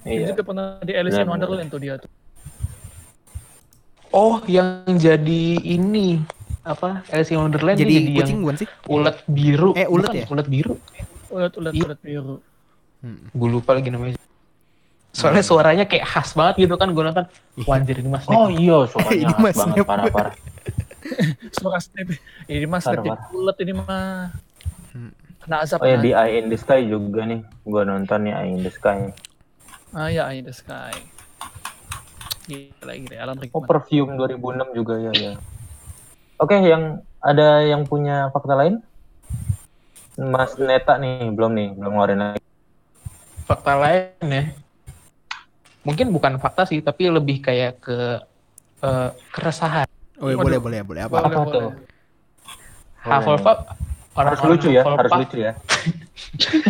[0.00, 0.32] Iya.
[0.32, 2.10] juga pernah di Alice in Wonderland tuh dia tuh.
[4.10, 6.18] Oh, yang jadi ini
[6.62, 7.04] apa?
[7.08, 8.68] Alice in Wonderland dia Jadi jadi, kucing bukan sih?
[8.88, 9.70] ulet biru.
[9.72, 10.26] Eh, ulet Bukan, ya?
[10.26, 10.74] Ulet biru.
[11.30, 11.84] Ulet-ulet Iya.
[11.86, 12.34] ulet biru.
[13.30, 14.18] Gue lupa lagi namanya.
[15.10, 17.26] Soalnya suaranya kayak khas banget gitu kan gue nonton.
[17.66, 18.24] Wah anjir ini mas.
[18.26, 19.88] Oh iya, suaranya Ini khas Mas banget Snape.
[19.88, 20.34] parah-parah.
[21.56, 22.14] Suara Snape.
[22.46, 23.26] Ini mas Parah, parah.
[23.32, 24.30] ulet ini mah.
[24.92, 25.10] Hmm.
[25.40, 25.80] Kena azab.
[25.80, 27.42] Oh ya di Eye in the Sky juga nih.
[27.62, 29.10] Gua nonton ya Eye in the Sky.
[29.90, 30.94] Ah ya, in the sky.
[32.46, 33.16] Gila, gila.
[33.18, 33.62] Alan Oh.
[33.62, 35.32] Perfume 2006 juga ya ya.
[36.38, 38.78] Oke, yang ada yang punya fakta lain?
[40.14, 42.42] Mas Neta nih, belum nih, belum ngeluarin lagi.
[43.44, 44.44] Fakta lain ya.
[45.80, 47.98] Mungkin bukan fakta sih, tapi lebih kayak ke
[48.80, 49.88] eh, keresahan.
[50.20, 51.16] Oh iya, boleh boleh boleh apa?
[51.16, 51.52] Boleh, Apa boleh.
[51.56, 51.68] tuh?
[53.00, 53.58] Hufflepuff
[54.10, 55.52] Harus lucu ya, harus lucu ya.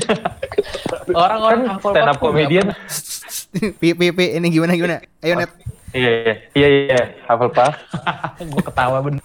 [1.25, 2.67] Orang-orang Kan stand up comedian.
[3.81, 5.03] Pi, pi, pi, ini gimana gimana?
[5.19, 5.51] Ayo net.
[5.91, 7.75] Iya iya iya iya Hufflepuff.
[8.55, 9.25] gue ketawa bener.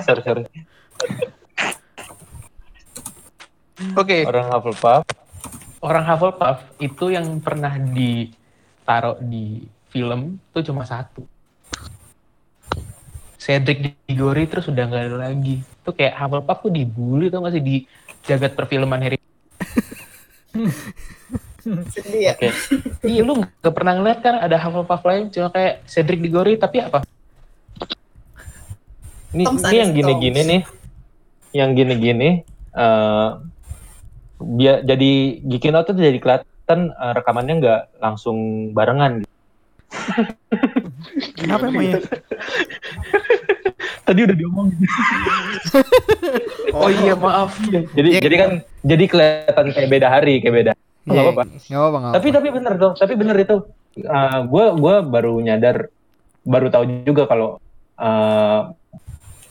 [0.00, 0.42] sorry sorry.
[3.92, 5.04] Oke, Orang Hufflepuff.
[5.84, 7.76] orang Hufflepuff itu yang pernah
[8.86, 11.26] ditaruh di film tuh cuma satu.
[13.34, 15.58] Cedric Diggory terus udah nggak ada lagi.
[15.58, 17.82] Itu kayak Hufflepuff tuh dibully tuh masih di
[18.22, 19.18] jagat perfilman Harry.
[21.66, 22.38] Sedih ya.
[23.02, 27.02] Iya lu nggak pernah ngeliat kan ada Hufflepuff lain cuma kayak Cedric Diggory tapi apa?
[29.34, 30.62] Ini, ini yang gini-gini nih.
[31.50, 32.30] Yang gini-gini
[32.76, 33.30] eh
[34.36, 35.10] biar jadi
[35.42, 36.46] Geekin Out tuh jadi kelihatan
[36.90, 38.36] eh, rekamannya nggak langsung
[38.74, 39.32] barengan gitu.
[41.38, 42.02] Kenapa emangnya?
[44.02, 44.78] Tadi udah diomongin.
[46.76, 47.56] Oh iya maaf.
[47.96, 48.20] Jadi Iya.
[48.20, 48.50] jadi kan
[48.84, 50.72] jadi kelihatan kayak beda hari, kayak beda.
[51.08, 51.42] Iya, apa-apa.
[51.48, 53.56] apa-apa, Tapi tapi bener tuh, tapi bener itu.
[54.44, 55.88] gue gua baru nyadar,
[56.44, 57.56] baru tahu juga kalau
[57.96, 58.60] eh,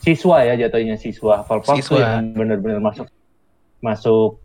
[0.06, 1.42] siswa ya jatuhnya siswa
[1.74, 1.98] Siswa.
[1.98, 3.10] yang bener-bener masuk
[3.82, 4.38] masuk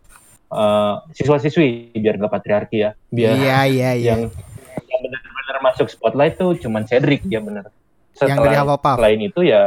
[0.51, 4.09] eh, siswa-siswi biar nggak patriarki ya, biar Iya, iya, iya.
[4.11, 4.21] yang
[4.83, 7.71] yang bener-bener masuk spotlight tuh cuman Cedric dia bener.
[8.17, 8.97] Yang dari Hufflepuff.
[8.97, 9.63] Selain itu ya,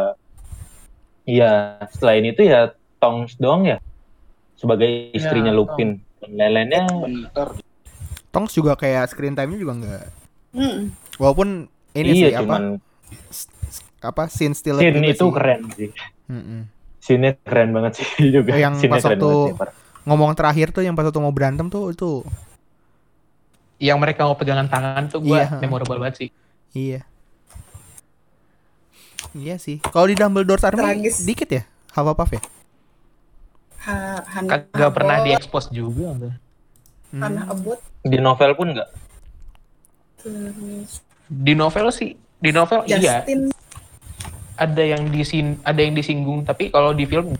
[1.24, 1.50] iya
[1.90, 3.80] selain itu ya Tongs doang ya
[4.54, 5.98] sebagai istrinya Ya, Lupin.
[6.20, 7.48] Dan lain-lainnya Bentar.
[8.30, 10.04] Tongs juga kayak screen time-nya juga nggak.
[10.54, 10.80] Hmm.
[11.16, 12.62] Walaupun ini iya sih apa cuman
[14.00, 15.88] apa scene still scene itu keren sih.
[16.98, 18.06] Scene-nya keren banget sih
[18.36, 18.52] juga.
[18.52, 19.83] Oh, yang Scene-nya pas keren waktu- sih.
[20.04, 22.20] Ngomong terakhir tuh yang pas waktu mau berantem tuh itu
[23.76, 25.58] Yang mereka mau pegangan tangan tuh gue Iya.
[25.58, 26.28] memorable banget sih.
[26.72, 27.02] iya.
[29.32, 29.82] Iya sih.
[29.82, 31.16] Kalau di Dumbledore's Army Tragis.
[31.20, 32.42] dikit ya Hufflepuff ya?
[33.82, 33.94] Ha,
[34.30, 36.14] Han- Kagak pernah diekspos juga.
[37.10, 37.22] Hmm.
[37.44, 38.88] Abot Di novel pun nggak.
[40.16, 43.48] terus Di novel sih, di novel iya Justin
[44.54, 47.34] ada yang disin ada yang disinggung tapi kalau di film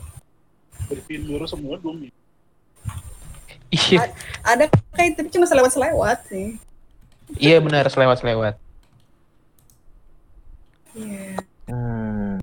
[0.85, 2.05] Gryffindor semua belum.
[3.71, 4.11] Iya
[4.41, 6.57] ada kayak tapi cuma selewat-selewat sih.
[7.37, 8.55] iya benar selewat selewat.
[10.95, 11.41] Iya.
[11.67, 12.39] Hmm.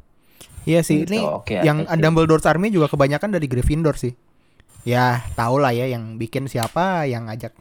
[0.62, 1.02] Iya sih.
[1.02, 1.98] Ini Oh, oke, yang see.
[1.98, 4.14] Dumbledore's Army juga kebanyakan dari Gryffindor sih.
[4.82, 7.54] Ya, tau lah ya yang bikin siapa yang ngajak.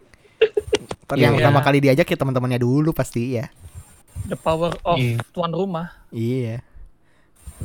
[1.22, 1.38] yang Iya.
[1.42, 3.50] pertama kali diajak ya teman-temannya dulu pasti ya.
[4.26, 5.22] The power of Iya.
[5.34, 5.94] tuan rumah.
[6.10, 6.62] Iya.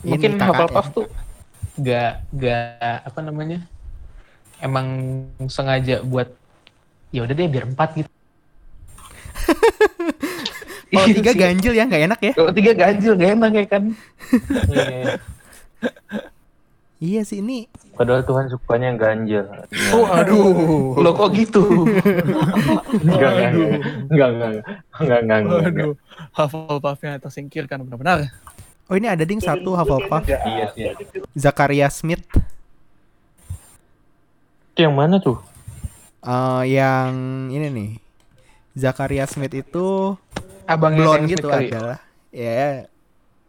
[0.05, 0.37] Mungkin.
[0.37, 1.07] Hufflepuff tuh
[1.77, 3.61] gak gak apa namanya
[4.61, 4.87] emang
[5.47, 6.29] sengaja buat
[7.11, 8.11] ya udah deh biar empat gitu.
[10.87, 11.41] Kalau Iya tiga sih.
[11.41, 12.33] ganjil ya nggak enak ya?
[12.33, 13.83] Kalau tiga ganjil gak enak ya kan?
[14.71, 15.19] Iya.
[16.97, 17.69] Iya sih ini.
[17.93, 19.45] Padahal Tuhan sukanya yang ganjil.
[19.93, 21.61] Oh aduh, lo kok gitu?
[23.05, 23.51] Enggak, enggak,
[24.09, 24.51] enggak, enggak,
[24.97, 25.61] enggak, enggak, enggak.
[25.69, 25.93] Waduh,
[26.33, 28.31] Hufflepuff-nya tersingkirkan benar-benar.
[28.87, 30.25] Oh ini ada ding satu Hufflepuff.
[30.25, 30.89] Iya sih.
[31.35, 32.25] Zakaria Smith.
[34.77, 35.41] Itu yang mana tuh?
[36.21, 37.09] eh yang
[37.49, 37.91] ini nih.
[38.77, 40.13] Zakaria Smith itu
[40.69, 41.67] Abangnya blonde Sam Smith gitu kali.
[41.73, 41.99] adalah.
[42.29, 42.85] Ya.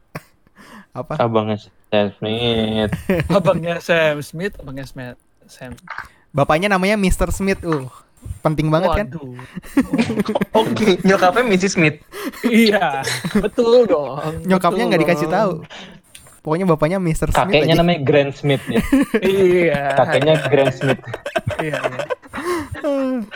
[1.03, 1.19] Apa?
[1.19, 2.91] Abangnya Sam Smith.
[3.35, 5.19] Abangnya Sam Smith, abangnya Smith.
[5.51, 5.75] Sam.
[6.31, 7.27] Bapaknya namanya Mr.
[7.35, 7.59] Smith.
[7.59, 7.91] Uh,
[8.39, 9.07] penting banget kan?
[9.11, 9.35] Waduh.
[10.63, 11.75] Oke, nyokapnya Mrs.
[11.75, 11.99] Smith.
[12.47, 13.03] iya,
[13.35, 14.47] betul dong.
[14.47, 15.67] Nyokapnya nggak dikasih tahu.
[16.47, 17.27] Pokoknya bapaknya Mr.
[17.27, 17.79] Smith Kakeknya aja.
[17.83, 18.79] namanya Grand Smith ya.
[19.19, 19.81] Iya.
[19.99, 21.01] Kakeknya Grand Smith.
[21.59, 22.01] Iya, iya.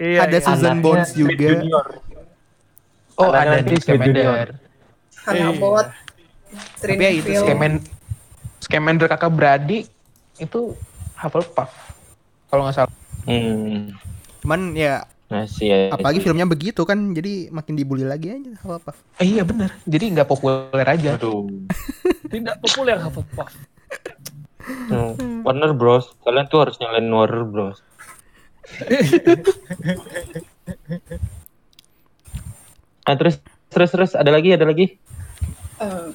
[0.00, 0.46] Iya, Ada iya.
[0.46, 1.50] Susan Anaknya Bones Smith juga.
[1.58, 1.86] Junior.
[3.18, 4.14] Oh, Anaknya ada nanti di Smith Scamander.
[4.22, 4.48] Junior.
[5.20, 5.58] Hannah Iya.
[5.58, 5.86] Abot
[6.80, 7.30] Tapi ya itu
[8.62, 9.84] Scamander kakak beradik
[10.38, 10.60] itu
[11.18, 11.70] Hufflepuff.
[12.46, 12.94] Kalau nggak salah.
[13.26, 13.92] Hmm.
[14.40, 15.78] Cuman ya Masih ya.
[15.90, 19.70] apalagi filmnya begitu kan jadi makin dibully lagi aja apa Eh, iya benar.
[19.84, 21.14] Jadi nggak populer aja.
[21.14, 21.46] Aduh.
[22.32, 23.50] Tidak populer Hufflepuff.
[24.90, 25.42] Hmm.
[25.42, 26.10] Warner Bros.
[26.20, 27.78] Kalian tuh harus nyalain Warner Bros.
[33.02, 34.94] Ah terus terus terus ada lagi ada lagi.
[35.80, 36.08] Eh,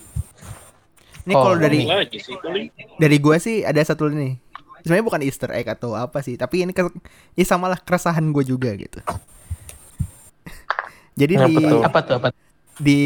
[1.26, 2.70] ini Oh, kalau dari lagi sih paling.
[2.96, 4.38] dari gua sih ada satu nih
[4.86, 6.86] sebenarnya bukan Easter egg atau apa sih tapi ini ke,
[7.34, 9.02] ya samalah keresahan gue juga gitu
[11.20, 11.82] jadi Apa di tuh?
[11.82, 12.16] Apa tuh?
[12.22, 12.28] Apa?
[12.78, 13.02] di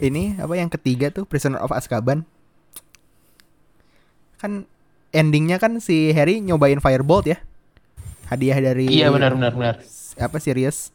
[0.00, 2.22] ini apa yang ketiga tuh Prisoner of Azkaban
[4.38, 4.66] kan
[5.14, 7.38] endingnya kan si Harry nyobain Firebolt ya
[8.26, 9.74] hadiah dari Iya benar benar benar.
[10.16, 10.90] apa Sirius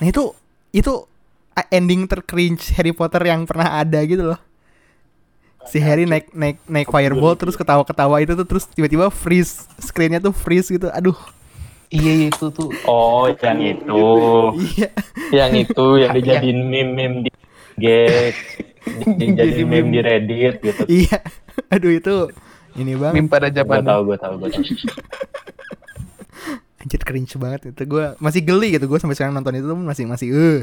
[0.00, 0.32] nah itu
[0.72, 1.04] itu
[1.68, 4.40] ending tercringe Harry Potter yang pernah ada gitu loh
[5.68, 10.32] si Harry naik naik naik fireball terus ketawa-ketawa itu tuh terus tiba-tiba freeze screennya tuh
[10.32, 10.88] freeze gitu.
[10.88, 11.16] Aduh.
[11.90, 12.70] Iya itu tuh.
[12.86, 14.06] Oh, yang itu.
[14.78, 14.88] iya.
[15.34, 17.30] Yang itu yang dijadiin meme-meme di
[17.82, 18.34] gag,
[19.18, 19.90] dijadiin meme.
[19.90, 20.82] di Reddit gitu.
[20.86, 21.18] iya.
[21.66, 22.30] Aduh itu
[22.78, 24.62] ini bang Meme pada Gue zaman tahu, gue tahu, gue tahu.
[26.80, 27.82] anjir cringe banget itu.
[27.90, 28.86] Gue masih geli gitu.
[28.86, 30.60] Gue sampai sekarang nonton itu tuh masih masih eh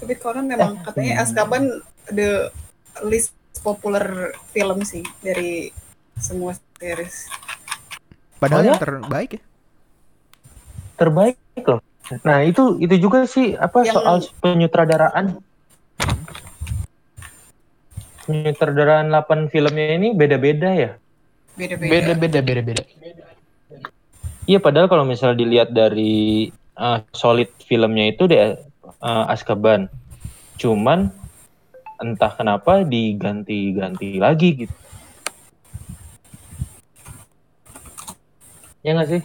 [0.00, 1.66] Tapi konon memang katanya Azkaban
[2.14, 2.48] the
[3.04, 5.68] least popular film sih dari
[6.16, 7.28] semua series.
[8.36, 8.70] padahal Oh, ya?
[8.72, 9.42] yang terbaik ya
[10.96, 11.80] Terbaik loh.
[12.28, 15.40] Nah, itu itu juga sih apa Yang- soal penyutradaraan.
[18.28, 20.90] Penyutradaraan 8 filmnya ini beda-beda ya.
[21.56, 21.88] Beda-beda.
[21.88, 22.84] beda beda beda beda.
[24.44, 28.60] Iya, padahal kalau misalnya dilihat dari uh, solid filmnya itu deh
[29.00, 29.88] uh, Azkaban.
[30.60, 31.08] Cuman
[32.00, 34.74] entah kenapa diganti-ganti lagi gitu.
[38.80, 39.22] Ya nggak sih?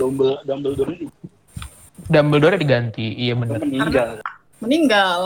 [0.00, 1.14] Dumbledore, Dumbledore juga
[2.10, 3.60] Dumbledore diganti, iya benar.
[3.62, 4.10] meninggal.
[4.64, 5.20] Meninggal.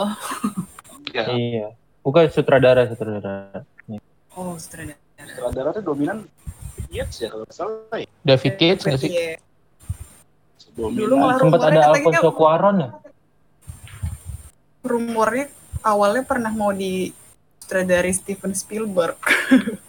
[1.15, 1.67] Ya, Iya.
[2.03, 3.63] Bukan sutradara, sutradara.
[4.35, 4.99] Oh, sutradara.
[5.15, 6.27] sutradara tuh dominan
[6.91, 8.05] Yates ya kalau salah ya.
[8.21, 9.09] David Yates nggak sih?
[9.09, 9.35] Iya.
[10.75, 12.89] Dulu malah Sempat ada Alfonso Cuarón ya?
[14.85, 15.49] Rumornya
[15.81, 17.09] awalnya pernah mau di
[17.61, 19.17] sutradari Steven Spielberg.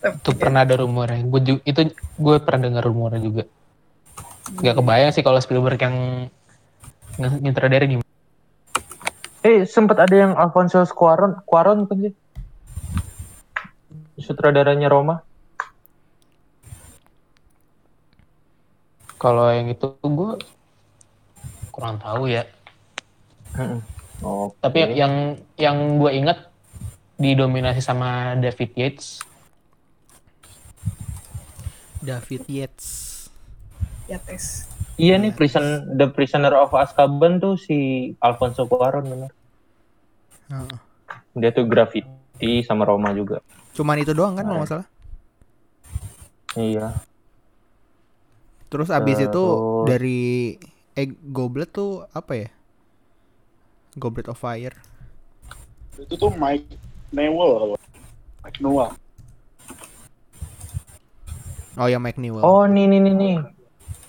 [0.00, 1.20] Itu pernah ada rumornya.
[1.28, 3.44] Gue ju- itu gue pernah dengar rumornya juga.
[4.64, 5.96] Gak kebayang sih kalau Spielberg yang
[7.20, 8.08] nyutradarin gimana.
[9.44, 12.14] Eh, sempat ada yang Alfonso Cuarón, Cuarón kan sih?
[14.20, 15.20] Sutradaranya Roma.
[19.20, 20.40] Kalau yang itu gue
[21.72, 22.48] kurang tahu ya.
[24.20, 26.48] Oh, Tapi yang yang, gue ingat
[27.16, 29.20] didominasi sama David Yates.
[32.00, 32.88] David Yates
[34.06, 34.66] ya tes.
[34.96, 39.32] Iya nih prison The Prisoner of Azkaban tuh si Alfonso Cuarón bener.
[40.48, 40.76] Heeh.
[41.36, 42.10] Dia tuh graffiti
[42.62, 43.40] sama Roma juga.
[43.70, 44.60] cuman itu doang kan kalau Nah.
[44.60, 44.88] nggak salah
[46.52, 46.86] Iya.
[48.66, 50.20] terus abis itu Terus- dari
[50.92, 52.48] egg goblet tuh apa ya
[53.96, 54.74] Goblet of Fire
[55.96, 56.66] Itu tuh Mike
[57.10, 57.74] Newell
[58.40, 58.90] Mike Newell.
[61.74, 63.36] oh ya Mike Newell Oh, nih nih nih nih.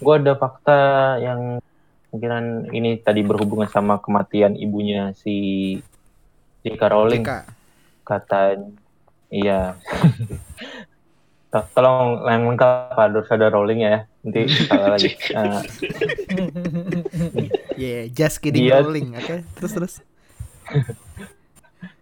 [0.02, 0.80] Gua ada fakta
[1.18, 1.58] yang
[2.10, 5.78] mungkinan ini tadi berhubungan sama kematian ibunya si
[6.62, 6.82] J.K.
[6.90, 7.24] Rowling.
[7.24, 7.32] JK.
[8.04, 8.40] Kata
[9.30, 9.78] iya.
[11.48, 13.96] To- Tolong yang lengkap Pak Saudara Rowling ya.
[14.24, 15.10] Nanti salah lagi.
[17.82, 19.94] yeah just kidding Dia- rolling oke terus terus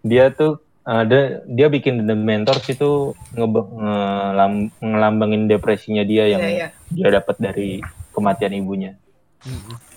[0.04, 6.50] dia tuh ada dia bikin The Mentors itu ngebe- ngelam- ngelambangin depresinya dia yang Iya,
[6.50, 6.68] iya.
[6.88, 8.96] dia dapat dari kematian ibunya.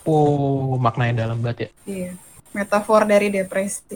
[0.04, 1.70] Oh, maknanya dalam banget ya.
[1.88, 2.12] Iya.
[2.52, 3.96] Metafor dari depresi.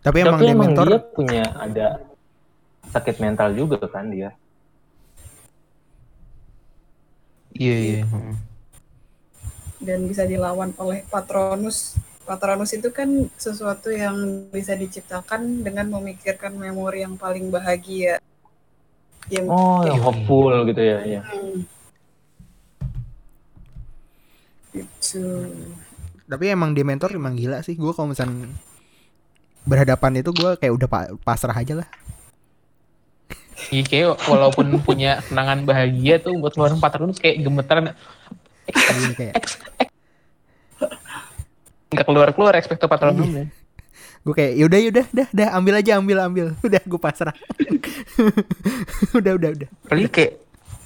[0.00, 1.88] tapi emang Tapi dia emang mentor dia punya ada
[2.88, 4.32] sakit mental juga kan dia.
[7.52, 8.02] Iya, iya.
[8.08, 8.34] Hmm.
[9.78, 11.94] Dan bisa dilawan oleh Patronus.
[12.22, 14.14] Patronus itu kan sesuatu yang
[14.50, 18.20] bisa diciptakan dengan memikirkan memori yang paling bahagia.
[19.28, 20.04] Yang Oh, yang Iya.
[20.04, 20.98] hopeful gitu ya.
[21.04, 21.22] ya.
[21.24, 21.64] Hmm.
[24.68, 25.24] itu
[26.28, 28.46] tapi emang dia mentor emang gila sih gue kalau misalnya
[29.64, 31.88] berhadapan itu gue kayak udah pa- pasrah aja lah
[33.74, 37.90] Iya, kayak walaupun punya kenangan bahagia tuh buat ngeluarin Patronus kayak gemeteran.
[38.70, 39.34] Jadi kayak
[41.88, 43.26] Nggak keluar-keluar ekspekto Patronus.
[43.26, 43.46] ya.
[44.18, 47.32] gue kayak yaudah yaudah dah dah ambil aja ambil ambil udah gue pasrah
[49.18, 50.32] udah udah udah Apalagi kayak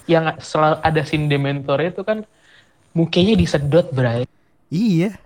[0.04, 2.22] yang selalu ada scene Dementor itu kan
[2.92, 4.28] mukanya disedot, Bray.
[4.68, 5.16] iya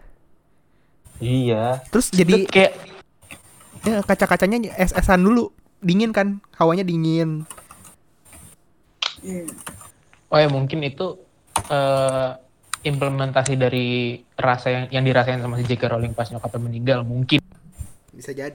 [1.16, 1.82] Iya.
[1.88, 2.72] terus jadi kayak
[3.82, 7.44] ya, kaca-kacanya es-esan dulu dingin kan hawanya dingin
[9.20, 9.44] iya.
[10.26, 11.20] oh ya mungkin itu
[11.68, 12.30] eh,
[12.86, 15.90] implementasi dari rasa yang yang dirasain sama si J.K.
[15.90, 17.42] Rowling pas nyokapnya meninggal mungkin.
[18.14, 18.54] Bisa jadi.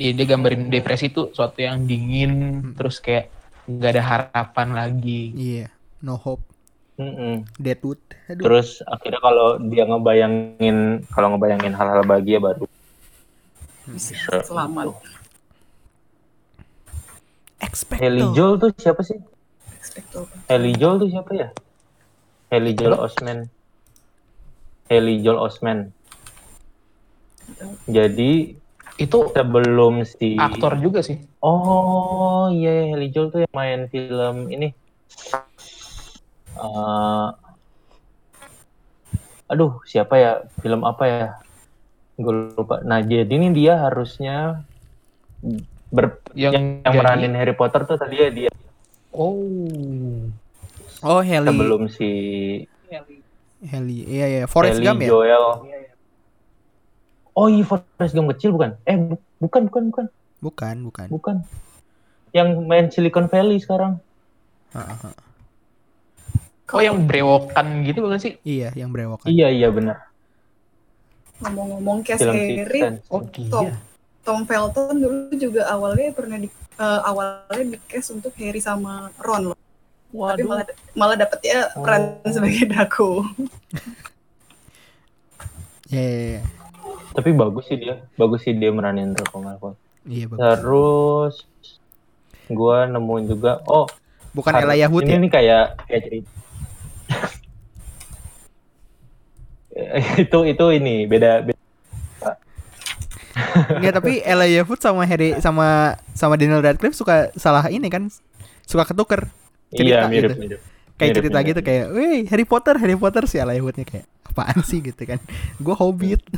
[0.00, 2.32] Ya, dia gambarin depresi itu suatu yang dingin
[2.72, 3.28] terus kayak
[3.68, 5.36] nggak ada harapan lagi.
[5.36, 5.68] Iya
[6.00, 6.42] no hope.
[7.00, 7.48] Mm-mm.
[7.56, 8.44] Deadwood aduh.
[8.44, 12.64] Terus akhirnya kalau dia ngebayangin kalau ngebayangin hal-hal bahagia baru.
[13.88, 14.16] Bisa.
[14.44, 14.96] Selamat.
[17.60, 19.20] Expect Haley Joel tuh siapa sih?
[19.76, 20.28] Expecto.
[20.48, 21.48] Haley Joel tuh siapa ya?
[22.50, 23.46] Haley Joel Osment.
[24.90, 25.94] Haley Joel tahu.
[27.86, 28.58] Jadi
[29.00, 31.16] Itu sebelum si aktor juga sih.
[31.40, 34.76] Oh iya, iya, Haley Joel tuh yang main film ini.
[36.60, 37.28] Eh,
[39.48, 40.44] aduh, siapa ya?
[40.60, 41.26] Film apa ya?
[42.20, 42.84] Gue lupa.
[42.84, 44.60] Nah, jadi ini dia harusnya
[45.88, 48.50] ber Yang, yang, yang meranin Harry Potter tuh tadi ya dia
[49.16, 50.28] Oh.
[51.00, 51.48] Oh, Haley.
[51.48, 52.08] sebelum si
[53.62, 54.00] Haley.
[54.04, 54.42] Iya, iya.
[54.44, 55.08] Forrest Haley Gump ya?
[55.08, 55.46] Joel.
[57.32, 58.76] Oh iya, Forrest Gump kecil bukan?
[58.84, 60.06] Eh, bu- bukan, bukan, bukan,
[60.40, 61.06] Bukan, bukan.
[61.08, 61.36] bukan.
[62.32, 64.00] Yang main Silicon Valley sekarang.
[64.72, 65.12] Heeh.
[66.70, 68.38] Oh yang brewokan gitu bukan sih?
[68.46, 69.26] Iya, yang berewokan.
[69.26, 70.06] Iya, iya benar.
[71.42, 72.80] Ngomong-ngomong cast Harry.
[73.10, 73.74] Oh Tom, iya.
[74.22, 76.46] Tom Felton dulu juga awalnya pernah di
[76.78, 79.58] eh, awalnya di cast untuk Harry sama Ron loh.
[80.10, 80.66] Tapi malah
[80.98, 83.26] malah dapetnya peran sebagai Draco.
[85.90, 86.42] Iya, iya, iya.
[87.14, 89.74] Tapi bagus sih dia, bagus sih dia meranin Draco Malfoy.
[90.06, 90.40] Iya, bagus.
[90.42, 91.34] Terus
[92.50, 93.86] gua nemuin juga, oh
[94.30, 95.18] Bukan Ella Yahud ini ya?
[95.18, 96.30] nih kayak kayak cerita.
[100.22, 101.58] itu itu ini beda, beda.
[103.74, 108.06] Enggak, tapi Ella Yahud sama Harry sama sama Daniel Radcliffe suka salah ini kan.
[108.70, 109.26] Suka ketuker.
[109.70, 110.40] Iya Cerita mirip gitu.
[110.42, 110.60] mirip.
[110.60, 111.48] Kayak Mirip, cerita mirip.
[111.48, 115.18] gitu kayak, "Wih, Harry Potter, Harry Potter si Ella Yahudnya kayak apaan sih gitu kan.
[115.56, 116.20] Gue Hobbit.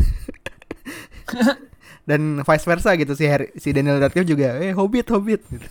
[2.08, 5.66] Dan vice versa gitu si Harry, si Daniel Radcliffe juga, "Eh, Hobbit, Hobbit." gitu.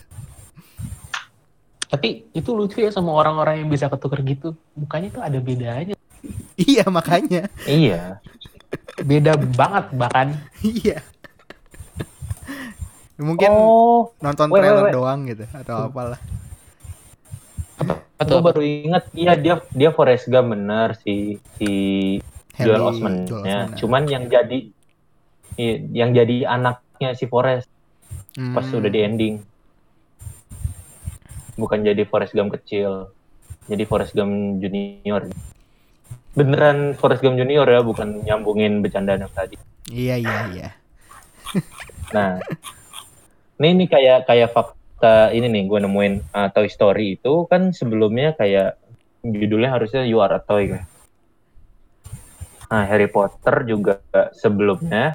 [1.87, 4.55] Tapi itu lucu ya sama orang-orang yang bisa ketuker gitu.
[4.75, 5.95] Mukanya tuh ada bedanya.
[6.55, 7.49] Iya, makanya.
[7.65, 8.21] Iya.
[9.01, 10.27] Beda banget bahkan.
[10.61, 11.01] Iya.
[13.17, 14.93] Mungkin oh, nonton wait, wait, trailer wait.
[14.93, 16.21] doang gitu atau apalah.
[18.21, 21.71] Gue baru ingat, iya dia dia Forrest Gump bener si si
[22.57, 23.59] Joel Osment Joel ya.
[23.75, 24.69] Cuman yang jadi
[25.91, 27.67] yang jadi anaknya si Forrest
[28.55, 28.79] pas Hmm.
[28.79, 29.35] udah di ending.
[31.59, 33.11] Bukan jadi Forrest Gump kecil.
[33.67, 35.27] Jadi Forrest Gump junior.
[36.31, 39.59] Beneran Forrest Gump junior ya, bukan nyambungin bercandaan yang tadi.
[39.91, 40.69] Iya, iya, iya.
[42.15, 42.39] Nah,
[43.59, 44.80] ini ini kayak kayak fakta
[45.33, 48.77] ini nih gue nemuin uh, Toy Story itu kan sebelumnya kayak
[49.25, 50.83] judulnya harusnya You Are a Toy kan.
[52.71, 53.99] Nah, Harry Potter juga
[54.31, 55.11] sebelumnya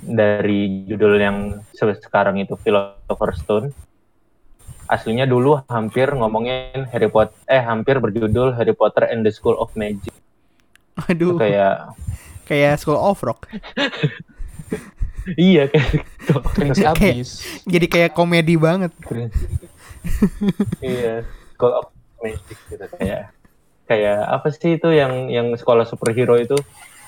[0.00, 1.38] dari judul yang
[1.74, 3.68] se- sekarang itu Philosopher's Stone
[4.88, 9.68] aslinya dulu hampir ngomongin Harry Potter eh hampir berjudul Harry Potter and the School of
[9.76, 10.14] Magic
[11.06, 11.94] Aduh, kayak
[12.48, 13.46] kayak School of Rock.
[15.34, 16.32] iya kayak gitu.
[16.48, 17.28] Cringe Kayak- abis.
[17.64, 18.92] Jadi kayak komedi banget.
[20.80, 21.26] iya
[21.58, 23.30] of Magic gitu kayak
[23.84, 26.54] kayak apa sih itu yang yang sekolah superhero itu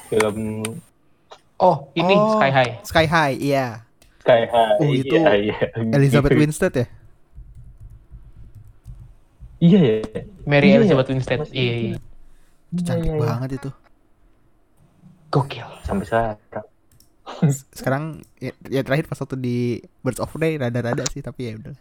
[0.06, 0.62] film
[1.56, 2.36] Oh ini Oh.
[2.36, 2.72] Sky High.
[2.82, 3.66] Sky High, iya.
[4.18, 5.58] Sky High Oh, itu iya, iya.
[5.92, 6.40] Elizabeth Gitu.
[6.42, 6.86] Winstead ya?
[9.60, 9.96] iya ya
[10.42, 11.12] Mary Iya, Elizabeth iya.
[11.14, 11.38] Winstead.
[11.38, 11.98] Masih- Iya, iya.
[12.70, 13.22] Itu cantik iya, iya.
[13.22, 13.70] banget itu.
[15.28, 15.68] Gokil.
[15.80, 16.66] sampai sekarang
[17.78, 19.56] Sekarang ya, ya terakhir pas waktu di
[20.00, 21.74] Birds of Prey rada-rada sih tapi ya udah.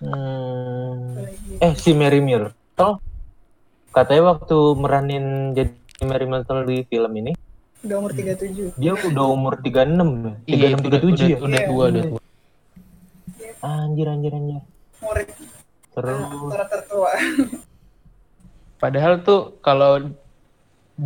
[0.00, 1.12] Hmm.
[1.60, 3.04] eh si Mary Myrtle
[3.92, 5.76] katanya waktu meranin jadi
[6.08, 7.36] Mary Myrtle di film ini
[7.80, 8.76] Udah umur 37.
[8.76, 11.68] dia udah umur 36 ya Iya, 36 udah, 37 udah, ya udah Iya.
[11.68, 12.20] tua, udah tua.
[13.60, 14.56] anjir anjir anjir
[15.00, 15.28] Murid
[15.90, 16.20] terus
[16.70, 17.10] tertua.
[18.82, 20.00] Padahal tuh kalau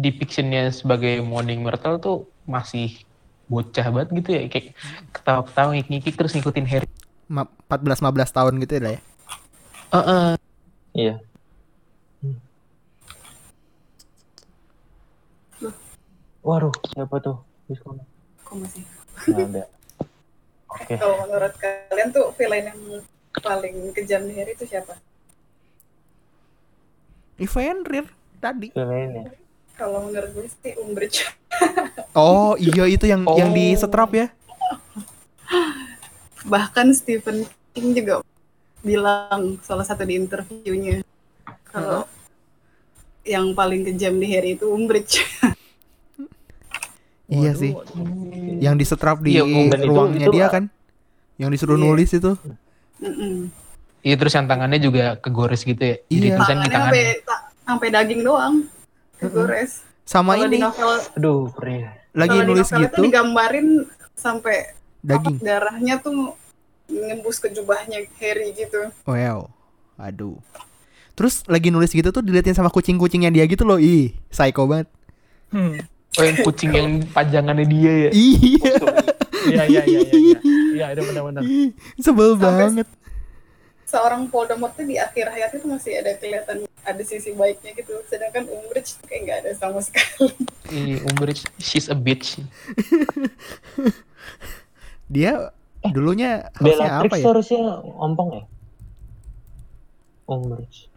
[0.00, 2.98] depictionnya sebagai Morning Myrtle tuh masih
[3.46, 4.66] bocah banget gitu ya kayak
[5.12, 6.88] ketawa-ketawa ngikik-ngikik terus ngikutin Harry.
[7.30, 9.00] Ma- 14-15 tahun gitu lah ya.
[9.94, 10.30] Heeh.
[10.94, 11.14] iya
[16.44, 17.40] Waduh, siapa tuh?
[17.64, 17.96] Diskon.
[18.44, 18.84] Kok masih?
[19.32, 19.64] Nggak ada.
[20.68, 20.94] Oke.
[21.00, 22.80] Kalau menurut kalian tuh villain yang
[23.40, 24.92] paling kejam di Harry itu siapa?
[27.40, 28.12] Fenrir
[28.44, 28.76] tadi.
[28.76, 29.43] Filmnya.
[29.74, 31.26] Kalau menurut gue sih Umbridge.
[32.12, 33.80] Oh, iya itu yang yang di Oh.
[33.80, 34.30] setrap ya.
[36.44, 38.22] Bahkan Stephen King juga
[38.80, 41.02] bilang salah satu di interviewnya
[41.66, 42.06] kalau
[43.24, 45.24] yang paling kejam di Harry itu Umbridge.
[47.24, 47.72] Iya Waduh, sih.
[47.72, 48.04] waduh.
[48.60, 50.64] Yang di setrap di Iya, oh, dan itu- ruangnya itu- dia kan.
[51.34, 51.82] Yang disuruh Iya.
[51.82, 52.30] nulis itu.
[54.00, 55.96] Iya terus yang tangannya juga kegores gitu ya.
[56.04, 56.36] Jadi Iya.
[56.36, 57.26] tulisan di Tangannya sampai tangannya.
[57.26, 58.54] ta- sampai daging doang.
[59.26, 59.72] Kegores.
[60.04, 61.96] Sama di ini novel Aduh, pria.
[62.12, 63.68] lagi kalau di nulis novel itu gitu digambarin
[64.14, 64.56] sampai
[65.00, 65.40] daging.
[65.40, 66.36] darahnya tuh
[66.86, 68.92] nembus ke jubahnya Harry gitu.
[69.04, 69.48] Wow.
[69.96, 70.36] Aduh.
[71.14, 73.78] Terus lagi nulis gitu tuh diliatin sama kucing-kucingnya dia gitu loh.
[73.78, 74.90] Ih, psycho banget.
[76.14, 78.10] Oh yang kucing yang pajangannya dia ya.
[78.12, 78.72] Iya.
[79.44, 80.10] Iya iya iya iya.
[80.14, 80.38] Iya,
[80.72, 81.42] iya itu benar-benar.
[81.98, 82.88] Sebel Sampai- banget.
[83.94, 87.94] Seorang Voldemort tuh di akhir hayatnya tuh masih ada kelihatan ada sisi baiknya gitu.
[88.10, 90.34] Sedangkan Umbridge tuh kayak nggak ada sama sekali.
[90.66, 92.42] Iya, Umbridge, she's a bitch.
[95.14, 97.24] Dia dulunya harusnya Bellatrix apa ya?
[97.30, 97.60] harusnya
[97.94, 98.44] ompong ya?
[100.26, 100.88] Umbridge.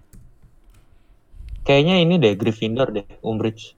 [1.62, 3.76] Kayaknya ini deh Gryffindor deh, Umbridge.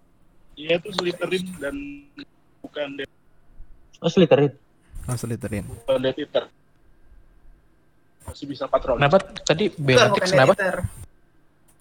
[0.53, 1.75] Dia tuh Slytherin dan
[2.61, 3.11] bukan Death,
[3.99, 4.53] Oh, Slytherin.
[5.09, 5.65] Oh, Slytherin.
[5.65, 6.45] bukan Death Eater.
[8.29, 8.97] Masih bisa patroli.
[9.01, 10.53] Kenapa tadi Bellatrix kenapa?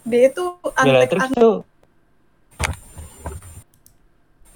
[0.02, 1.56] Dia tuh Bellatrix antek tuh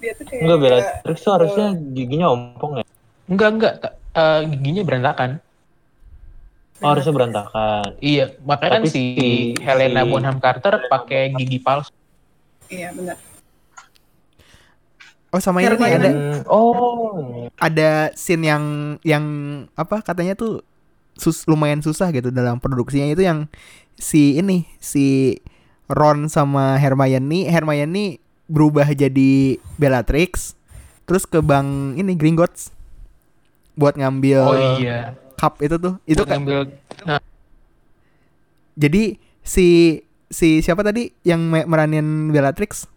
[0.02, 2.84] dia tuh kayak enggak Bellatrix tuh harusnya giginya ompong ya.
[3.30, 3.74] Enggak, enggak.
[4.12, 5.30] Eh, giginya berantakan.
[6.82, 7.86] Oh, harusnya berantakan.
[8.02, 11.94] Iya, makanya kan Tapi si si- Helena si- Bonham Carter pakai gigi palsu.
[12.66, 13.16] Iya benar.
[15.32, 15.96] Oh, sama ini Hermione.
[15.96, 18.64] ada Hmm, oh, ada scene yang
[19.00, 19.24] yang
[19.72, 20.60] apa katanya tuh
[21.16, 23.46] sus, lumayan susah gitu dalam produksinya itu yang
[23.96, 25.38] si ini si
[25.92, 30.56] Ron sama Hermione Hermione berubah jadi Bellatrix
[31.04, 32.72] terus ke bank ini Gringotts
[33.76, 35.16] buat ngambil Oh iya.
[35.36, 36.58] cup itu tuh itu Buat kan ngambil
[38.72, 40.00] jadi si
[40.32, 42.88] si siapa tadi yang me- meranin Bellatrix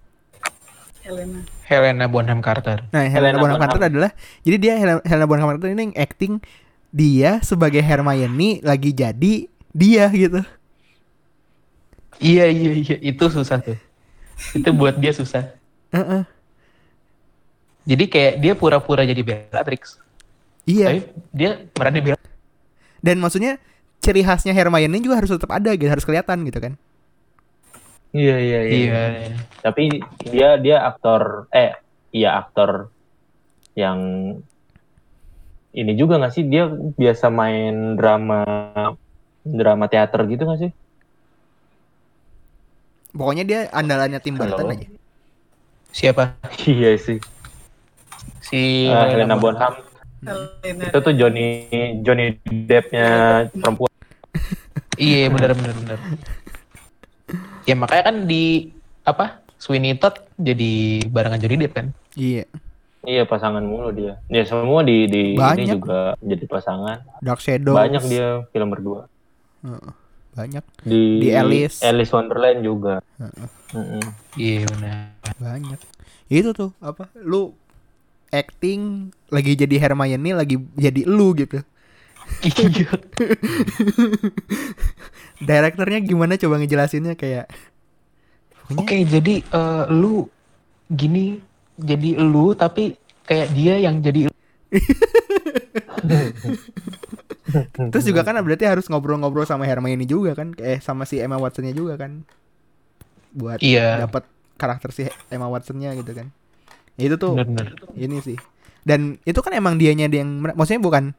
[1.06, 1.46] Helena.
[1.70, 2.82] Helena Bonham Carter.
[2.90, 3.70] Nah, Helena, Helena Bonham Bonham.
[3.70, 4.12] Carter adalah
[4.42, 6.34] jadi dia Helena, Helena Bonham Carter ini yang acting
[6.96, 10.40] dia sebagai Hermione lagi jadi dia gitu.
[12.24, 13.76] Iya iya iya itu susah tuh.
[14.56, 15.52] itu buat dia susah.
[15.92, 16.24] Heeh.
[17.84, 20.00] Jadi kayak dia pura-pura jadi Bellatrix.
[20.64, 20.88] Iya.
[20.88, 21.00] Tapi
[21.36, 22.32] dia meranin Bellatrix.
[23.04, 23.60] Dan maksudnya
[24.00, 26.74] ciri khasnya Hermione juga harus tetap ada gitu, harus kelihatan gitu kan.
[28.16, 28.80] iya iya iya.
[28.80, 29.04] Iya.
[29.60, 30.00] Tapi
[30.32, 31.76] dia dia aktor eh
[32.16, 32.88] iya aktor
[33.76, 34.00] yang
[35.76, 38.40] ini juga nggak sih dia biasa main drama
[39.44, 40.72] drama teater gitu nggak sih?
[43.12, 44.74] Pokoknya dia andalannya tim Burton Halo.
[44.74, 44.88] aja.
[45.92, 46.24] Siapa?
[46.66, 47.20] Iya sih.
[48.42, 49.74] Si Eh, Helena Bonham
[50.22, 50.84] Helena.
[50.86, 51.68] itu tuh Johnny
[52.02, 53.08] Johnny Depp-nya
[53.52, 53.92] perempuan.
[54.96, 56.00] Iya benar benar benar.
[57.64, 58.70] Ya makanya kan di
[59.02, 60.72] apa Sweeney Todd jadi
[61.08, 61.88] barengan Johnny Depp kan?
[62.14, 62.46] Iya.
[63.06, 64.18] Iya pasangan mulu dia.
[64.28, 65.78] Ya semua di di ini Banyak.
[65.78, 66.98] juga jadi pasangan.
[67.22, 67.78] Dark Shadows.
[67.78, 69.06] Banyak dia film berdua.
[69.62, 69.94] Heeh.
[70.36, 71.80] Banyak, Di, Di Alice.
[71.80, 73.00] Alice Wonderland juga.
[74.36, 75.16] Iya benar.
[75.40, 75.80] banyak.
[76.28, 77.08] Itu tuh apa?
[77.24, 77.56] Lu
[78.36, 81.64] acting lagi jadi Hermione lagi jadi lu gitu.
[82.44, 82.90] Iya.
[85.48, 87.48] Direkturnya gimana coba ngejelasinnya kayak
[88.66, 90.26] pokoknya Oke jadi eh, lu
[90.90, 91.38] gini
[91.76, 94.28] jadi lu tapi kayak dia yang jadi
[97.94, 101.72] Terus juga kan berarti harus ngobrol-ngobrol sama Hermione juga kan, eh sama si Emma Watsonnya
[101.72, 102.26] juga kan,
[103.32, 104.10] buat Iya.
[104.10, 104.26] dapat
[104.58, 106.34] karakter si Emma Watsonnya gitu kan.
[106.96, 107.76] Ya, itu tuh benar-benar.
[107.96, 108.38] ini sih.
[108.82, 111.14] Dan itu kan emang dianya dia yang, maksudnya bukan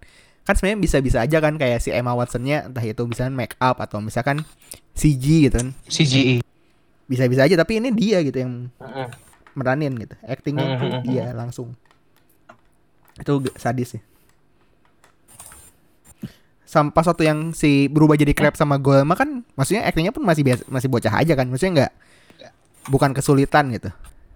[0.46, 3.98] kan sebenarnya bisa-bisa aja kan kayak si Emma Watsonnya entah itu misalkan make up atau
[3.98, 4.46] misalkan
[4.94, 6.38] CG gitu kan, CGI.
[7.06, 8.52] bisa-bisa aja tapi ini dia gitu yang.
[9.56, 11.02] Meranin gitu, actingnya tuh Mhm.
[11.02, 11.72] dia langsung.
[13.16, 14.02] Itu sadis sih.
[16.62, 20.66] Sampai waktu yang si berubah jadi crab sama Golma kan maksudnya actingnya pun masih biasa,
[20.66, 21.92] masih bocah aja kan maksudnya nggak
[22.86, 23.88] bukan kesulitan gitu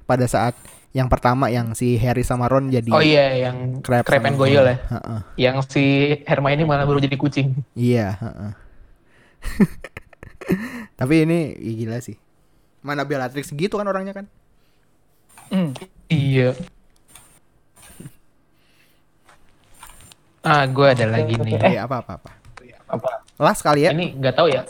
[0.06, 0.54] pada saat
[0.90, 4.62] yang pertama yang si Harry sama Ron jadi Oh iya yang crab, Crab and Goyle
[4.64, 4.78] ya.
[4.80, 5.20] Heeh.
[5.38, 5.84] Yang si
[6.22, 7.66] Hermione malah baru jadi kucing.
[7.74, 8.52] iya heeh.
[10.98, 12.14] tapi ini ih, gila sih
[12.80, 14.26] mana Bellatrix gitu kan orangnya kan
[15.50, 15.70] Hmm.
[16.06, 16.54] Iya.
[20.40, 21.60] Ah, gue ada lagi nih.
[21.60, 22.30] eh apa apa apa
[22.90, 23.10] Apa?
[23.36, 24.64] last kali ya Ini nggak tahu ya.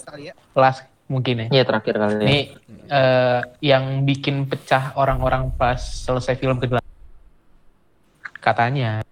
[0.52, 1.46] Last mungkin ya.
[1.50, 2.20] Iya terakhir kali ya.
[2.26, 2.38] Ini
[2.90, 6.82] eh, yang bikin pecah orang-orang pas selesai film kedua.
[8.40, 9.04] Katanya.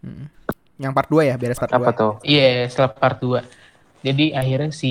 [0.79, 2.13] yang part 2 ya beres part 2 Apa tuh?
[2.23, 3.43] Iya, setelah part 2.
[3.99, 4.91] Jadi akhirnya si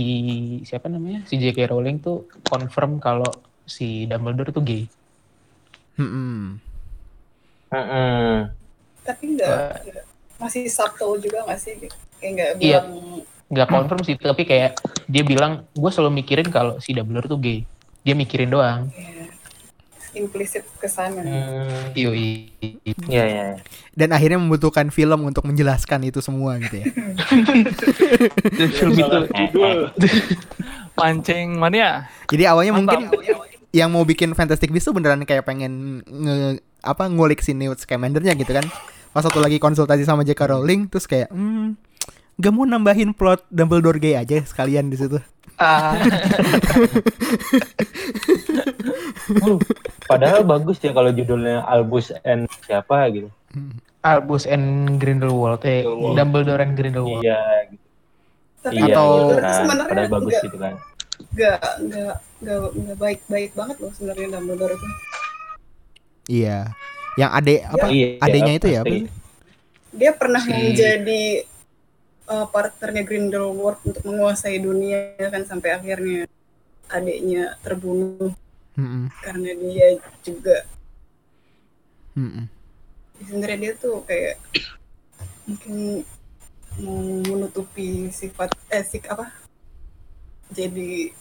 [0.62, 1.24] siapa namanya?
[1.24, 1.72] Si J.K.
[1.72, 3.28] Rowling tuh confirm kalau
[3.64, 4.84] si Dumbledore tuh gay.
[7.70, 7.84] Mm-mm.
[7.84, 8.34] Mm-mm.
[9.02, 9.84] Tapi enggak
[10.38, 11.74] masih subtle juga nggak sih?
[12.18, 12.80] Kayak nggak Iya.
[12.82, 12.88] bilang
[13.48, 17.64] Nggak confirm sih, tapi kayak dia bilang, gue selalu mikirin kalau si Dumbledore tuh gay.
[18.02, 18.92] Dia mikirin doang.
[18.92, 19.24] ya,
[20.14, 21.24] implisit ke sana.
[21.24, 21.94] Hmm.
[21.94, 22.52] Yoi.
[23.08, 23.46] Iya iya.
[23.94, 26.86] dan akhirnya membutuhkan film untuk menjelaskan itu semua gitu ya
[28.76, 29.90] film itu Judul.
[30.94, 32.06] Pancing mania.
[32.26, 33.00] jadi awalnya Mantap.
[33.00, 33.36] mungkin
[33.78, 36.38] yang mau bikin Fantastic Beasts tuh beneran kayak pengen nge
[36.80, 38.66] apa ngulik si Newt Scamandernya gitu kan.
[39.10, 40.42] Pas satu lagi konsultasi sama J.K.
[40.48, 41.78] Rowling terus kayak hmm
[42.36, 45.18] gak mau nambahin plot Dumbledore gay aja sekalian di situ.
[45.58, 45.98] Ah,
[50.06, 53.30] Padahal bagus ya kalau judulnya Albus and siapa gitu.
[54.02, 56.14] Albus and Grindelwald, eh Grindelwald.
[56.16, 57.24] Dumbledore and Grindelwald.
[57.26, 57.84] Iya, gitu.
[58.60, 59.54] Tapi iya Atau- gitu kan.
[59.56, 60.74] sebenarnya Padahal bagus nggak- gitu kan.
[61.34, 64.88] Nggak nggak nggak nggak baik baik banget loh sebenarnya Dumbledore itu.
[66.28, 66.60] Iya.
[67.18, 67.86] Yang ade apa?
[67.90, 68.98] Iya, adenya itu ya, pasti.
[69.02, 69.12] apa?
[69.98, 71.24] Dia pernah Si- menjadi
[72.30, 76.30] uh, partnernya Grindelwald untuk menguasai dunia kan sampai akhirnya
[76.88, 78.32] adiknya terbunuh
[78.78, 79.10] Mm-mm.
[79.26, 79.88] karena dia
[80.22, 80.64] juga
[82.14, 82.46] Mm-mm.
[83.26, 84.38] sebenarnya dia tuh kayak
[85.50, 86.06] mungkin
[86.78, 89.34] mau menutupi sifat eh sik apa
[90.52, 91.12] jadi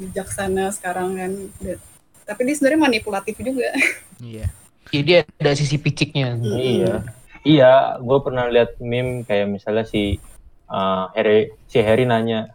[0.00, 1.82] bijaksana sekarang kan Dan-
[2.24, 3.68] tapi dia sebenarnya manipulatif juga
[4.20, 4.52] Iya.
[4.92, 6.36] Jadi ada sisi piciknya.
[6.36, 6.94] Iya.
[7.40, 10.20] Iya, gue pernah lihat meme kayak misalnya si
[10.68, 12.52] uh, Harry si Harry nanya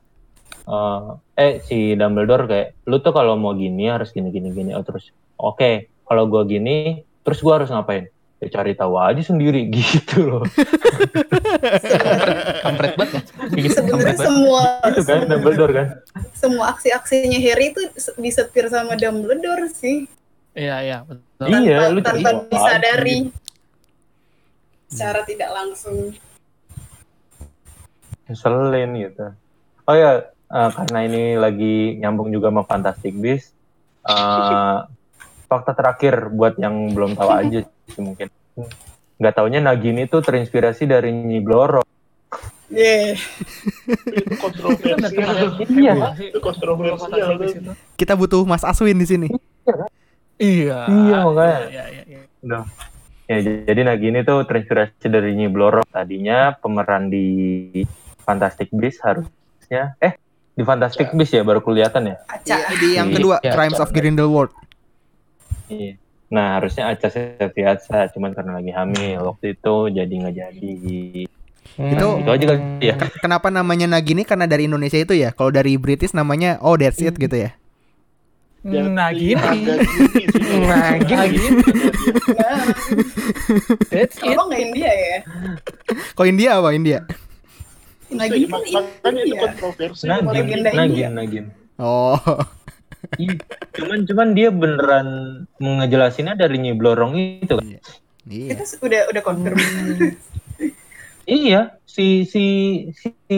[0.69, 4.85] uh, eh si Dumbledore kayak lu tuh kalau mau gini harus gini gini gini oh
[4.85, 5.09] terus
[5.41, 8.13] oke kalau gue gini terus gue harus ngapain
[8.45, 10.43] ya cari tahu aja sendiri gitu loh
[12.61, 13.57] Kampret banget ya.
[13.57, 14.27] Gitu, sebenarnya kampret banget.
[14.29, 15.87] semua itu kan Dumbledore kan
[16.37, 17.81] semua aksi-aksinya Harry itu
[18.21, 20.05] disetir sama Dumbledore sih
[20.55, 21.51] Iya iya betul.
[21.51, 23.31] Iya, lu tanpa, cari tanpa tahu disadari aja.
[24.87, 25.97] secara tidak langsung
[28.31, 29.25] ngeselin gitu
[29.83, 33.51] oh ya uh, karena ini lagi nyambung juga sama Fantastic Beasts
[34.07, 34.87] uh,
[35.51, 37.67] fakta terakhir buat yang belum tahu aja
[37.97, 38.27] mungkin
[39.15, 41.85] nggak taunya Nagini tuh terinspirasi dari Nyi Bloro
[42.71, 43.15] yeah.
[44.09, 44.97] itu kontroversial
[45.69, 45.93] Iya.
[46.17, 47.75] itu kontroversial.
[47.95, 49.27] Kita butuh Mas Aswin di sini.
[50.35, 50.89] Iya.
[50.89, 51.59] Iya, makanya.
[51.71, 52.21] Iya, iya, iya.
[52.43, 52.63] Udah.
[53.25, 55.81] Ya, jadi Nagini tuh terinspirasi dari Nyi Bloro.
[55.89, 57.25] Tadinya pemeran di
[58.25, 60.17] Fantastic Beasts harusnya eh
[60.55, 62.15] di Fantastic Beasts ya baru kelihatan ya.
[62.29, 64.51] Aca Di yang Iya, kedua, iya, Crimes of Grindelwald.
[65.71, 65.97] Iya.
[66.25, 70.73] Nah harusnya Aca Septiasa cuman karena lagi hamil waktu itu jadi nggak jadi.
[71.75, 72.95] Itu- Itu aja kali ya.
[72.95, 74.23] Ken- Kenapa namanya Nagini?
[74.23, 75.29] Karena dari Indonesia itu ya.
[75.31, 77.51] Kalau dari British namanya Oh That's It gitu ya.
[78.65, 79.37] Nah gini.
[79.37, 80.25] Ada gini sih.
[80.65, 81.37] Nah, gini.
[82.33, 82.65] nah,
[83.93, 84.25] That's it.
[84.25, 85.17] kalau nggak India ya
[86.17, 86.99] Kalau India apa India?
[88.05, 89.41] Nagini kan India
[90.01, 91.07] Nagin, Nagin, India.
[91.11, 91.45] Nagin.
[91.77, 92.17] Oh.
[93.15, 93.37] Ih,
[93.71, 95.07] cuman cuman dia beneran
[95.55, 97.65] ngejelasinnya dari Nyi Blorong itu kan.
[98.25, 98.57] Iya.
[98.57, 99.57] itu udah udah confirm
[101.25, 102.45] Iya, si si
[102.93, 103.37] si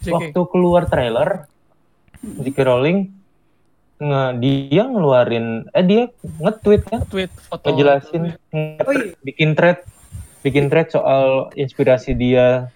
[0.00, 0.10] JK.
[0.10, 1.50] waktu keluar trailer
[2.18, 2.58] J.K.
[2.60, 2.98] Rowling
[3.98, 6.02] nge, dia ngeluarin eh dia
[6.36, 7.62] nge-tweet kan Tweet foto.
[7.64, 9.82] ngejelasin nge- oh iya bikin thread
[10.40, 12.70] bikin thread soal inspirasi dia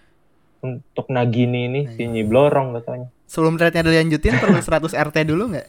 [0.59, 3.11] untuk Nagini ini si Nyi Blorong katanya.
[3.27, 5.68] Sebelum threadnya dilanjutin perlu 100 RT dulu nggak?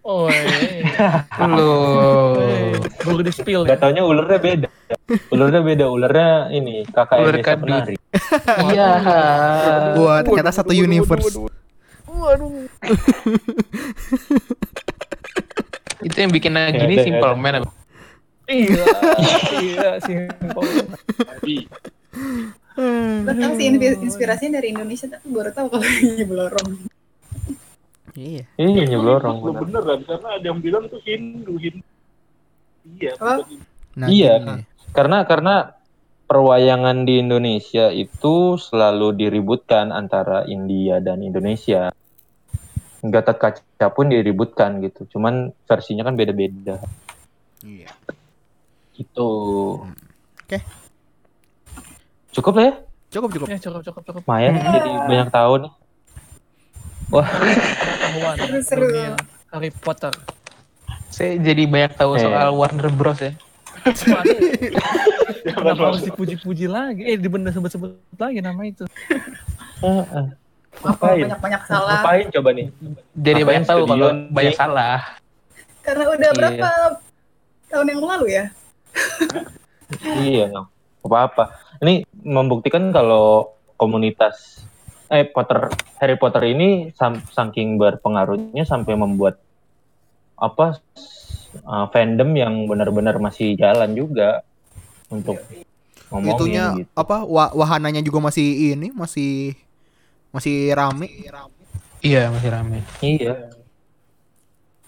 [0.00, 1.28] Oh, iya.
[1.44, 2.40] Loh.
[2.40, 3.80] Eh, Baru di spill Gak ya.
[3.80, 4.68] taunya ulernya beda.
[5.28, 7.62] Ulernya beda, ulernya ini kakak Ular Desa kadu.
[7.62, 7.96] penari.
[8.66, 8.88] Iya.
[9.94, 11.36] Wah, ternyata satu universe.
[16.00, 17.62] Itu yang bikin gini Ada, simple man.
[18.48, 18.84] Iya.
[19.60, 20.64] Iya, simpel.
[21.30, 21.68] Tapi
[23.20, 26.68] Lo tau sih inspi- inspirasinya dari Indonesia tapi baru tahu kalau ini belorong
[28.14, 28.44] Iya.
[28.58, 29.38] Iya Nyi Blorong.
[29.42, 29.82] Lu bener.
[29.82, 31.86] beneran karena ada yang bilang tuh Hindu Hindu.
[32.98, 33.12] Iya.
[33.94, 34.14] Nagini.
[34.14, 34.34] Iya.
[34.90, 35.54] Karena karena
[36.30, 41.90] perwayangan di Indonesia itu selalu diributkan antara India dan Indonesia.
[43.00, 45.08] Gatot kaca pun diributkan gitu.
[45.16, 46.78] Cuman versinya kan beda-beda.
[47.64, 47.90] Iya.
[48.94, 49.30] Gitu.
[50.44, 50.58] Oke.
[52.30, 52.74] Cukup lah ya?
[53.10, 53.46] Cukup cukup.
[53.50, 54.22] Ya, cukup, cukup, cukup.
[54.22, 55.28] Lumayan jadi banyak
[57.10, 58.80] Pengetahuan Seru-seru.
[58.86, 59.08] dunia
[59.50, 60.14] Harry Potter.
[61.10, 62.22] Saya jadi banyak tahu Eh.
[62.22, 63.34] soal Warner Bros ya.
[65.42, 67.02] Kenapa harus dipuji-puji lagi?
[67.04, 68.84] Eh, dibener sebut-sebut lagi nama itu.
[69.80, 70.26] Heeh.
[70.72, 71.18] apa Ngapain?
[71.26, 72.66] banyak-banyak salah Ngapain coba nih?
[73.12, 74.98] Jadi banyak tahu kalau banyak salah.
[75.82, 76.36] karena udah Iya.
[76.38, 76.68] berapa
[77.66, 78.44] tahun yang lalu ya
[80.14, 80.66] Iya, nggak
[81.02, 81.44] apa-apa.
[81.80, 84.62] Ini membuktikan kalau komunitas
[85.10, 89.42] eh Potter Harry Potter ini sam- saking berpengaruhnya sampai membuat
[90.38, 90.78] apa
[91.66, 94.46] uh, fandom yang benar-benar masih jalan juga
[95.10, 95.42] untuk
[96.14, 96.90] ngomongin Itunya gitu.
[96.94, 99.58] apa wa- wahananya juga masih ini masih
[100.30, 101.10] masih rame.
[102.00, 102.78] Iya masih rame.
[103.02, 103.50] Iya.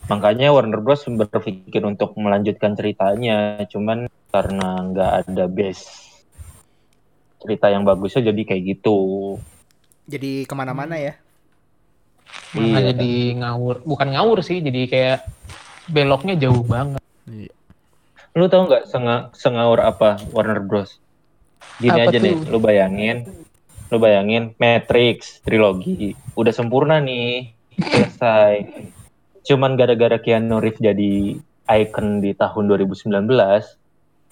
[0.07, 6.11] Makanya Warner Bros berpikir untuk melanjutkan ceritanya, cuman karena nggak ada base
[7.43, 8.99] cerita yang bagusnya jadi kayak gitu
[10.13, 11.17] Jadi ke mana-mana ya.
[12.53, 12.93] Iya.
[12.93, 15.19] Jadi ngawur, bukan ngawur sih, jadi kayak
[15.89, 17.01] beloknya jauh banget.
[18.33, 20.97] lu tau nggak senga sengawur apa Warner Bros
[21.77, 22.49] gini Apa aja nih tuh?
[22.49, 23.17] lu bayangin
[23.93, 28.89] lu bayangin Matrix trilogi udah sempurna nih selesai
[29.45, 31.37] cuman gara-gara Keanu Reeves jadi
[31.77, 33.13] icon di tahun 2019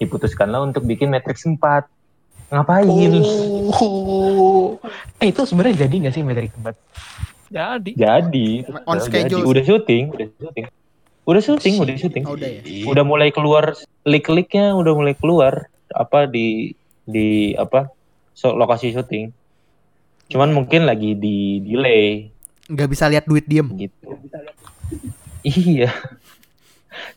[0.01, 1.61] diputuskanlah untuk bikin Matrix 4
[2.51, 2.85] ngapain?
[3.71, 4.75] Oh,
[5.23, 6.75] eh itu sebenarnya jadi nggak sih Matrix 4?
[7.51, 7.91] Jadi.
[7.95, 8.49] Jadi.
[8.83, 9.05] On jadi.
[9.07, 9.43] schedule.
[9.47, 10.65] udah syuting udah syuting.
[11.21, 12.23] Udah syuting udah syuting.
[12.27, 12.61] Oh, udah ya.
[12.87, 13.71] udah mulai keluar
[14.03, 16.75] leak-leaknya udah mulai keluar apa di
[17.07, 17.87] di apa
[18.35, 19.31] so, lokasi syuting.
[20.27, 22.27] Cuman mungkin lagi di delay.
[22.67, 23.67] Nggak bisa lihat duit diem.
[23.79, 24.19] gitu.
[25.41, 25.89] Iya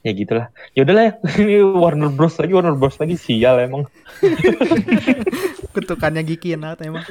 [0.03, 3.89] ya gitulah ya udahlah ya ini Warner Bros lagi Warner Bros lagi sial emang
[5.75, 7.03] Kutukannya Giki Out emang.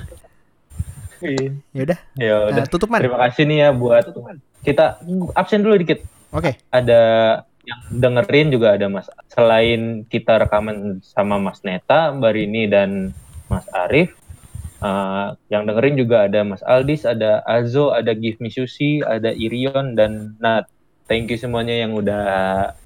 [1.23, 2.99] Ya udah, ya udah nah, tutup man.
[2.99, 4.11] terima kasih nih ya buat
[4.63, 4.99] kita
[5.35, 6.03] absen dulu dikit
[6.35, 6.59] Oke.
[6.67, 7.01] ada
[7.63, 13.15] yang dengerin juga ada Mas selain kita rekaman sama Mas Neta, Mbak Rini dan
[13.47, 14.11] Mas Arif.
[14.83, 19.95] eh, yang dengerin juga ada Mas Aldis, ada Azo, ada Give Me Sushi, ada Irion
[19.95, 20.67] dan Nat.
[21.03, 22.23] Thank you semuanya yang udah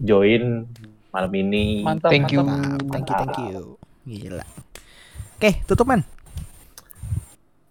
[0.02, 0.66] join
[1.14, 1.86] malam ini.
[1.86, 2.10] mantap.
[2.10, 2.42] Thank you.
[2.42, 2.82] mantap.
[2.82, 2.92] Mantap.
[2.92, 3.62] Thank you, thank you.
[4.08, 4.46] Gila.
[5.38, 6.02] Oke, tutup man.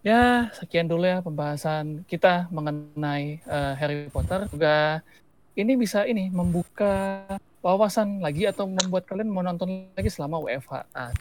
[0.07, 4.47] Ya, sekian dulu ya pembahasan kita mengenai eh, Harry Potter.
[4.47, 5.03] Juga
[5.51, 7.27] ini bisa ini membuka
[7.59, 10.73] wawasan lagi atau membuat kalian mau nonton lagi selama WFH.
[10.95, 11.11] Ah,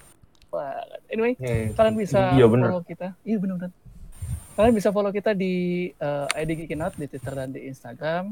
[0.55, 0.78] wah,
[1.11, 2.70] Anyway, Eh, kalian bisa Iya bener.
[2.70, 3.11] follow kita.
[3.27, 3.73] Iya benar benar.
[4.55, 5.55] Kalian bisa follow kita di
[5.90, 8.31] eh, ID di Twitter dan di Instagram.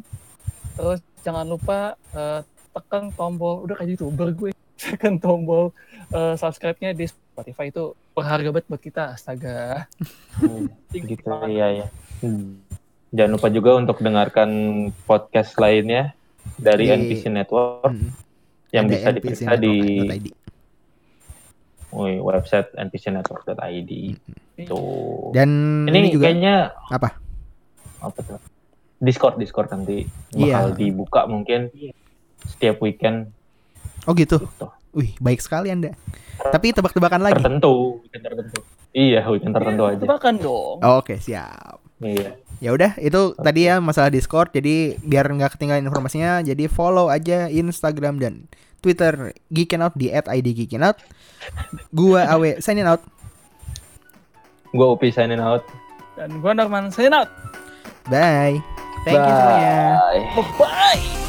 [0.75, 2.41] Terus jangan lupa eh,
[2.75, 4.51] tekan tombol udah kayak youtuber gue.
[4.81, 5.71] Tekan tombol
[6.11, 9.03] eh, subscribe-nya di Spotify itu berharga banget buat kita.
[9.15, 9.87] Astaga.
[10.39, 11.87] Hmm, gitu iya ya.
[12.21, 12.61] Hmm.
[13.15, 14.51] Jangan lupa juga untuk dengarkan
[15.07, 16.13] podcast lainnya
[16.59, 18.11] dari Di- NPC Network Hmm.
[18.75, 19.77] yang Ada bisa diperiksa di
[21.95, 23.93] woi, website npcnetwork.id.
[24.67, 25.31] Tuh.
[25.31, 25.51] Dan
[25.87, 27.23] ini, ini, juga kayaknya apa?
[28.03, 28.39] apa tuh?
[29.05, 30.65] Discord Discord nanti Iya.
[30.65, 31.69] bakal dibuka mungkin
[32.45, 33.31] setiap weekend
[34.05, 34.37] Oh gitu.
[34.37, 34.69] gitu.
[34.93, 35.97] Wih, baik sekali Anda.
[36.39, 37.41] Tapi tebak-tebakan lagi.
[37.41, 38.59] Tertentu, weekend tertentu.
[38.95, 39.99] Iya, weekend tertentu aja.
[39.99, 40.77] Tebakan dong.
[40.81, 41.81] Oh, Oke, siap.
[41.99, 42.37] Iya.
[42.63, 44.55] Ya udah, itu tadi ya masalah Discord.
[44.55, 48.47] Jadi biar nggak ketinggalan informasinya, jadi follow aja Instagram dan
[48.79, 51.01] Twitter Geekinout di @idgeekinout.
[51.91, 53.03] Gua Awe signing out.
[54.71, 55.65] Gua Upi signing out.
[56.15, 57.27] Dan gue Norman sign out.
[58.07, 58.63] Bye.
[59.05, 60.01] Thank you semuanya.
[60.01, 60.23] Bye.
[60.33, 61.24] Bye-bye.